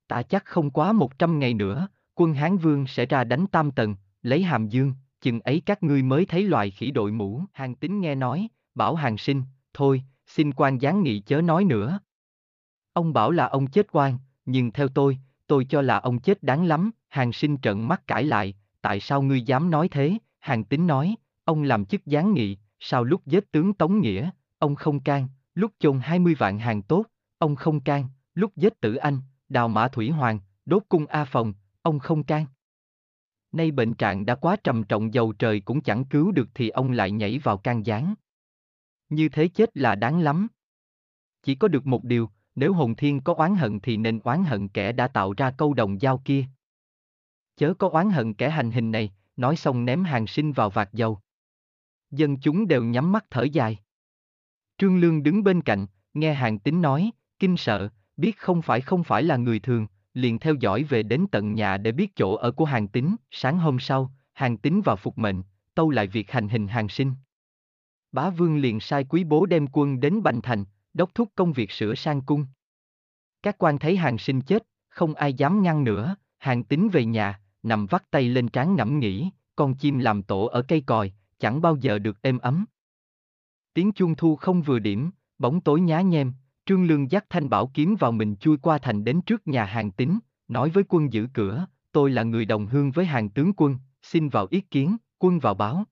Ta 0.08 0.24
chắc 0.24 0.46
không 0.46 0.72
quá 0.72 0.92
một 0.92 1.20
trăm 1.20 1.40
ngày 1.40 1.54
nữa, 1.54 1.88
quân 2.16 2.34
Hán 2.34 2.58
Vương 2.58 2.88
sẽ 2.88 3.06
ra 3.06 3.24
đánh 3.24 3.48
Tam 3.48 3.72
Tần, 3.72 3.96
lấy 4.22 4.44
Hàm 4.44 4.70
Dương, 4.70 4.94
chừng 5.22 5.40
ấy 5.40 5.62
các 5.66 5.84
ngươi 5.84 6.04
mới 6.04 6.26
thấy 6.26 6.44
loài 6.44 6.72
khỉ 6.72 6.92
đội 6.92 7.12
mũ. 7.12 7.44
Hàng 7.54 7.76
tính 7.76 8.02
nghe 8.02 8.16
nói, 8.16 8.48
bảo 8.76 8.96
hàng 8.96 9.18
sinh, 9.18 9.44
thôi, 9.74 10.04
xin 10.28 10.52
quan 10.54 10.82
gián 10.82 11.04
nghị 11.04 11.20
chớ 11.20 11.42
nói 11.42 11.64
nữa. 11.64 12.00
Ông 12.94 13.14
bảo 13.14 13.32
là 13.32 13.48
ông 13.48 13.68
chết 13.68 13.88
quan, 13.92 14.18
nhưng 14.46 14.72
theo 14.72 14.88
tôi, 14.88 15.18
tôi 15.48 15.66
cho 15.66 15.82
là 15.82 15.98
ông 15.98 16.20
chết 16.20 16.44
đáng 16.44 16.66
lắm, 16.66 16.92
hàng 17.08 17.34
sinh 17.34 17.58
trợn 17.62 17.82
mắt 17.82 18.08
cãi 18.08 18.24
lại, 18.24 18.54
tại 18.82 19.00
sao 19.00 19.22
ngươi 19.22 19.42
dám 19.42 19.70
nói 19.70 19.88
thế, 19.92 20.18
hàng 20.40 20.64
tính 20.64 20.88
nói, 20.88 21.16
ông 21.44 21.64
làm 21.64 21.86
chức 21.86 22.06
gián 22.06 22.34
nghị, 22.34 22.58
sao 22.80 23.04
lúc 23.04 23.26
giết 23.26 23.52
tướng 23.52 23.74
Tống 23.74 24.00
Nghĩa, 24.00 24.30
ông 24.60 24.76
không 24.76 25.00
can, 25.00 25.28
lúc 25.56 25.72
chôn 25.80 26.00
20 26.00 26.36
vạn 26.36 26.60
hàng 26.60 26.82
tốt, 26.82 27.06
ông 27.38 27.56
không 27.56 27.80
can, 27.80 28.08
lúc 28.34 28.56
giết 28.56 28.82
tử 28.82 28.96
anh, 28.96 29.20
đào 29.50 29.68
mã 29.68 29.88
thủy 29.88 30.10
hoàng, 30.10 30.40
đốt 30.66 30.84
cung 30.90 31.06
A 31.06 31.26
Phòng, 31.26 31.54
ông 31.82 32.00
không 32.00 32.24
can. 32.24 32.46
Nay 33.52 33.72
bệnh 33.72 33.94
trạng 33.94 34.26
đã 34.26 34.36
quá 34.36 34.56
trầm 34.64 34.84
trọng 34.84 35.14
dầu 35.14 35.34
trời 35.34 35.60
cũng 35.60 35.82
chẳng 35.82 36.06
cứu 36.06 36.32
được 36.32 36.50
thì 36.54 36.70
ông 36.70 36.92
lại 36.92 37.12
nhảy 37.12 37.40
vào 37.40 37.58
can 37.58 37.86
gián. 37.86 38.14
Như 39.10 39.30
thế 39.30 39.48
chết 39.48 39.78
là 39.78 39.96
đáng 39.96 40.20
lắm. 40.20 40.48
Chỉ 41.44 41.56
có 41.56 41.68
được 41.68 41.88
một 41.88 42.04
điều, 42.04 42.30
nếu 42.56 42.74
hồn 42.74 42.96
thiên 42.96 43.22
có 43.22 43.34
oán 43.34 43.56
hận 43.56 43.80
thì 43.80 43.98
nên 43.98 44.20
oán 44.20 44.44
hận 44.44 44.68
kẻ 44.68 44.92
đã 44.92 45.08
tạo 45.08 45.34
ra 45.38 45.52
câu 45.52 45.74
đồng 45.74 46.02
giao 46.02 46.22
kia. 46.26 46.46
Chớ 47.56 47.74
có 47.74 47.90
oán 47.90 48.10
hận 48.10 48.34
kẻ 48.34 48.50
hành 48.50 48.72
hình 48.72 48.92
này, 48.92 49.14
nói 49.38 49.56
xong 49.56 49.86
ném 49.86 50.04
hàng 50.04 50.28
sinh 50.28 50.52
vào 50.52 50.70
vạt 50.70 50.94
dầu. 50.94 51.20
Dân 52.12 52.38
chúng 52.40 52.68
đều 52.68 52.84
nhắm 52.84 53.12
mắt 53.12 53.26
thở 53.30 53.44
dài. 53.44 53.78
Trương 54.78 55.00
Lương 55.00 55.24
đứng 55.24 55.44
bên 55.44 55.62
cạnh, 55.62 55.86
nghe 56.14 56.34
hàng 56.34 56.60
tính 56.60 56.82
nói, 56.82 57.12
kinh 57.40 57.58
sợ, 57.58 57.90
biết 58.18 58.38
không 58.38 58.62
phải 58.62 58.82
không 58.82 59.04
phải 59.04 59.24
là 59.24 59.38
người 59.38 59.60
thường, 59.60 59.88
liền 60.14 60.40
theo 60.40 60.54
dõi 60.54 60.84
về 60.84 61.04
đến 61.04 61.26
tận 61.32 61.54
nhà 61.54 61.78
để 61.78 61.92
biết 61.92 62.16
chỗ 62.16 62.36
ở 62.36 62.52
của 62.52 62.66
hàng 62.66 62.88
tính, 62.88 63.16
sáng 63.32 63.60
hôm 63.60 63.80
sau, 63.80 64.12
hàng 64.34 64.58
tính 64.58 64.82
vào 64.82 64.96
phục 64.96 65.18
mệnh, 65.18 65.44
tâu 65.76 65.90
lại 65.90 66.08
việc 66.08 66.32
hành 66.32 66.50
hình 66.50 66.68
hàng 66.68 66.90
sinh. 66.90 67.14
Bá 68.18 68.30
vương 68.30 68.58
liền 68.58 68.80
sai 68.80 69.04
quý 69.04 69.24
bố 69.24 69.46
đem 69.46 69.68
quân 69.68 70.00
đến 70.00 70.24
Bành 70.24 70.42
Thành, 70.42 70.66
đốc 70.94 71.16
thúc 71.16 71.30
công 71.36 71.54
việc 71.54 71.72
sửa 71.72 71.96
sang 71.96 72.22
cung. 72.22 72.46
Các 73.44 73.58
quan 73.58 73.80
thấy 73.80 73.98
hàng 73.98 74.18
sinh 74.18 74.42
chết, 74.42 74.68
không 74.90 75.14
ai 75.14 75.34
dám 75.34 75.62
ngăn 75.62 75.84
nữa, 75.84 76.16
hàng 76.38 76.64
tính 76.64 76.90
về 76.90 77.06
nhà, 77.06 77.42
nằm 77.64 77.86
vắt 77.86 78.12
tay 78.12 78.30
lên 78.30 78.50
trán 78.50 78.76
ngẫm 78.76 79.00
nghĩ, 79.00 79.30
con 79.56 79.76
chim 79.76 80.00
làm 80.00 80.24
tổ 80.24 80.46
ở 80.46 80.62
cây 80.62 80.82
còi, 80.82 81.12
chẳng 81.40 81.62
bao 81.62 81.76
giờ 81.76 82.00
được 82.00 82.22
êm 82.22 82.38
ấm. 82.38 82.66
Tiếng 83.74 83.92
chuông 83.92 84.16
thu 84.16 84.36
không 84.36 84.62
vừa 84.62 84.80
điểm, 84.80 85.12
bóng 85.40 85.62
tối 85.62 85.82
nhá 85.82 86.02
nhem, 86.02 86.34
Trương 86.66 86.86
Lương 86.86 87.12
dắt 87.12 87.26
thanh 87.30 87.50
bảo 87.50 87.72
kiếm 87.74 87.96
vào 87.96 88.12
mình 88.12 88.36
chui 88.36 88.58
qua 88.58 88.78
thành 88.78 89.04
đến 89.04 89.22
trước 89.22 89.48
nhà 89.48 89.66
hàng 89.66 89.92
tính, 89.92 90.20
nói 90.48 90.70
với 90.70 90.84
quân 90.90 91.14
giữ 91.14 91.28
cửa, 91.34 91.68
tôi 91.92 92.12
là 92.12 92.24
người 92.24 92.46
đồng 92.46 92.68
hương 92.68 92.92
với 92.92 93.06
hàng 93.06 93.30
tướng 93.30 93.54
quân, 93.58 93.78
xin 94.02 94.30
vào 94.30 94.48
ý 94.50 94.62
kiến, 94.62 94.98
quân 95.18 95.40
vào 95.40 95.54
báo. 95.54 95.84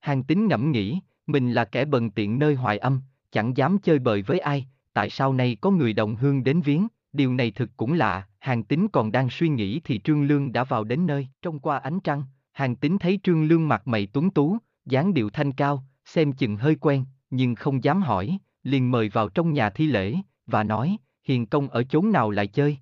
Hàng 0.00 0.24
tính 0.24 0.48
ngẫm 0.48 0.72
nghĩ, 0.72 1.00
mình 1.26 1.52
là 1.52 1.64
kẻ 1.64 1.84
bần 1.84 2.10
tiện 2.10 2.38
nơi 2.38 2.54
hoài 2.54 2.78
âm, 2.78 3.00
chẳng 3.32 3.56
dám 3.56 3.78
chơi 3.78 3.98
bời 3.98 4.22
với 4.22 4.38
ai, 4.38 4.66
tại 4.92 5.10
sao 5.10 5.32
nay 5.32 5.56
có 5.60 5.70
người 5.70 5.92
đồng 5.92 6.16
hương 6.16 6.44
đến 6.44 6.60
viếng, 6.60 6.88
điều 7.12 7.34
này 7.34 7.50
thực 7.50 7.70
cũng 7.76 7.92
lạ, 7.92 8.28
hàng 8.38 8.64
tính 8.64 8.88
còn 8.88 9.12
đang 9.12 9.30
suy 9.30 9.48
nghĩ 9.48 9.80
thì 9.84 9.98
Trương 9.98 10.22
Lương 10.22 10.52
đã 10.52 10.64
vào 10.64 10.84
đến 10.84 11.06
nơi, 11.06 11.28
trong 11.42 11.58
qua 11.58 11.78
ánh 11.78 12.00
trăng, 12.00 12.24
hàng 12.52 12.76
tính 12.76 12.98
thấy 12.98 13.20
Trương 13.22 13.44
Lương 13.44 13.68
mặt 13.68 13.88
mày 13.88 14.06
tuấn 14.06 14.30
tú, 14.30 14.58
dáng 14.84 15.14
điệu 15.14 15.30
thanh 15.30 15.52
cao, 15.52 15.84
xem 16.04 16.32
chừng 16.32 16.56
hơi 16.56 16.74
quen, 16.74 17.04
nhưng 17.30 17.54
không 17.54 17.84
dám 17.84 18.02
hỏi, 18.02 18.38
liền 18.62 18.90
mời 18.90 19.08
vào 19.08 19.28
trong 19.28 19.52
nhà 19.52 19.70
thi 19.70 19.86
lễ, 19.86 20.14
và 20.46 20.64
nói, 20.64 20.96
hiền 21.24 21.46
công 21.46 21.68
ở 21.68 21.84
chốn 21.84 22.12
nào 22.12 22.30
lại 22.30 22.46
chơi. 22.46 22.78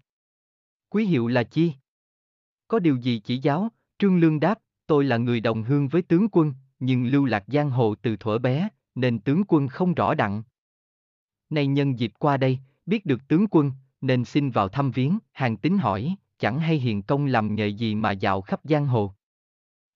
Quý 0.88 1.04
hiệu 1.04 1.28
là 1.28 1.42
chi? 1.42 1.72
Có 2.68 2.78
điều 2.78 2.96
gì 2.96 3.18
chỉ 3.24 3.38
giáo, 3.38 3.68
Trương 3.98 4.18
Lương 4.20 4.40
đáp, 4.40 4.58
tôi 4.86 5.04
là 5.04 5.16
người 5.16 5.40
đồng 5.40 5.62
hương 5.62 5.88
với 5.88 6.02
tướng 6.02 6.28
quân, 6.32 6.54
nhưng 6.80 7.06
lưu 7.06 7.24
lạc 7.24 7.44
giang 7.46 7.70
hồ 7.70 7.94
từ 7.94 8.16
thuở 8.16 8.38
bé, 8.38 8.68
nên 8.94 9.18
tướng 9.18 9.42
quân 9.48 9.68
không 9.68 9.94
rõ 9.94 10.14
đặng. 10.14 10.42
Nay 11.50 11.66
nhân 11.66 11.98
dịp 11.98 12.12
qua 12.18 12.36
đây, 12.36 12.58
biết 12.86 13.06
được 13.06 13.28
tướng 13.28 13.46
quân, 13.50 13.72
nên 14.00 14.24
xin 14.24 14.50
vào 14.50 14.68
thăm 14.68 14.90
viếng, 14.90 15.18
hàng 15.32 15.56
tính 15.56 15.78
hỏi, 15.78 16.16
chẳng 16.38 16.58
hay 16.58 16.78
hiền 16.78 17.02
công 17.02 17.26
làm 17.26 17.54
nghề 17.54 17.68
gì 17.68 17.94
mà 17.94 18.12
dạo 18.12 18.40
khắp 18.40 18.60
giang 18.64 18.86
hồ. 18.86 19.12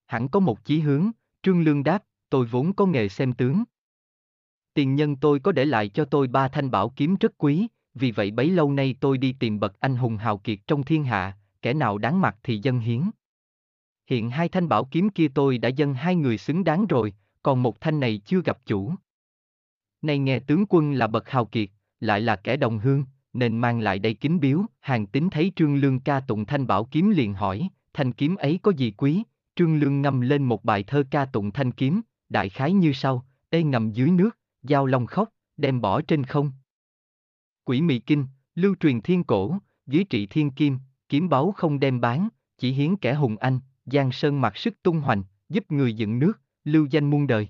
Hẳn 0.06 0.28
có 0.28 0.40
một 0.40 0.64
chí 0.64 0.80
hướng, 0.80 1.10
Trương 1.42 1.62
Lương 1.62 1.82
đáp, 1.82 2.04
tôi 2.30 2.46
vốn 2.46 2.72
có 2.72 2.86
nghề 2.86 3.08
xem 3.08 3.32
tướng. 3.32 3.64
Tiền 4.74 4.94
nhân 4.94 5.16
tôi 5.16 5.40
có 5.40 5.52
để 5.52 5.64
lại 5.64 5.88
cho 5.88 6.04
tôi 6.04 6.26
ba 6.26 6.48
thanh 6.48 6.70
bảo 6.70 6.92
kiếm 6.96 7.16
rất 7.20 7.32
quý, 7.38 7.66
vì 7.94 8.10
vậy 8.10 8.30
bấy 8.30 8.50
lâu 8.50 8.72
nay 8.72 8.96
tôi 9.00 9.18
đi 9.18 9.32
tìm 9.32 9.60
bậc 9.60 9.80
anh 9.80 9.96
hùng 9.96 10.16
hào 10.16 10.38
kiệt 10.38 10.58
trong 10.66 10.82
thiên 10.82 11.04
hạ, 11.04 11.38
kẻ 11.62 11.74
nào 11.74 11.98
đáng 11.98 12.20
mặt 12.20 12.36
thì 12.42 12.58
dân 12.62 12.78
hiến. 12.78 13.10
Hiện 14.12 14.30
hai 14.30 14.48
thanh 14.48 14.68
bảo 14.68 14.84
kiếm 14.84 15.10
kia 15.10 15.28
tôi 15.34 15.58
đã 15.58 15.68
dâng 15.68 15.94
hai 15.94 16.16
người 16.16 16.38
xứng 16.38 16.64
đáng 16.64 16.86
rồi, 16.86 17.14
còn 17.42 17.62
một 17.62 17.80
thanh 17.80 18.00
này 18.00 18.20
chưa 18.24 18.40
gặp 18.40 18.58
chủ. 18.66 18.94
Nay 20.02 20.18
nghe 20.18 20.38
tướng 20.38 20.64
quân 20.68 20.92
là 20.92 21.06
bậc 21.06 21.28
hào 21.28 21.44
kiệt, 21.44 21.70
lại 22.00 22.20
là 22.20 22.36
kẻ 22.36 22.56
đồng 22.56 22.78
hương, 22.78 23.04
nên 23.32 23.58
mang 23.58 23.80
lại 23.80 23.98
đây 23.98 24.14
kính 24.14 24.40
biếu, 24.40 24.62
hàng 24.80 25.06
tính 25.06 25.30
thấy 25.30 25.52
Trương 25.56 25.76
Lương 25.76 26.00
ca 26.00 26.20
tụng 26.20 26.46
thanh 26.46 26.66
bảo 26.66 26.84
kiếm 26.84 27.10
liền 27.10 27.34
hỏi, 27.34 27.68
thanh 27.92 28.12
kiếm 28.12 28.36
ấy 28.36 28.58
có 28.62 28.70
gì 28.70 28.90
quý, 28.90 29.22
Trương 29.56 29.78
Lương 29.78 30.02
ngâm 30.02 30.20
lên 30.20 30.42
một 30.44 30.64
bài 30.64 30.82
thơ 30.82 31.04
ca 31.10 31.24
tụng 31.24 31.52
thanh 31.52 31.72
kiếm, 31.72 32.00
đại 32.28 32.48
khái 32.48 32.72
như 32.72 32.92
sau, 32.92 33.26
ê 33.50 33.62
ngầm 33.62 33.92
dưới 33.92 34.10
nước, 34.10 34.38
giao 34.62 34.86
long 34.86 35.06
khóc, 35.06 35.28
đem 35.56 35.80
bỏ 35.80 36.00
trên 36.00 36.24
không. 36.24 36.52
Quỷ 37.64 37.80
mị 37.80 37.98
kinh, 37.98 38.26
lưu 38.54 38.74
truyền 38.80 39.00
thiên 39.00 39.24
cổ, 39.24 39.58
dưới 39.86 40.04
trị 40.04 40.26
thiên 40.26 40.50
kim, 40.50 40.78
kiếm 41.08 41.28
báu 41.28 41.52
không 41.52 41.80
đem 41.80 42.00
bán, 42.00 42.28
chỉ 42.58 42.72
hiến 42.72 42.96
kẻ 42.96 43.14
hùng 43.14 43.36
anh, 43.36 43.60
giang 43.86 44.12
sơn 44.12 44.40
mặc 44.40 44.56
sức 44.56 44.82
tung 44.82 45.00
hoành, 45.00 45.22
giúp 45.48 45.64
người 45.72 45.94
dựng 45.94 46.18
nước, 46.18 46.32
lưu 46.64 46.86
danh 46.86 47.10
muôn 47.10 47.26
đời. 47.26 47.48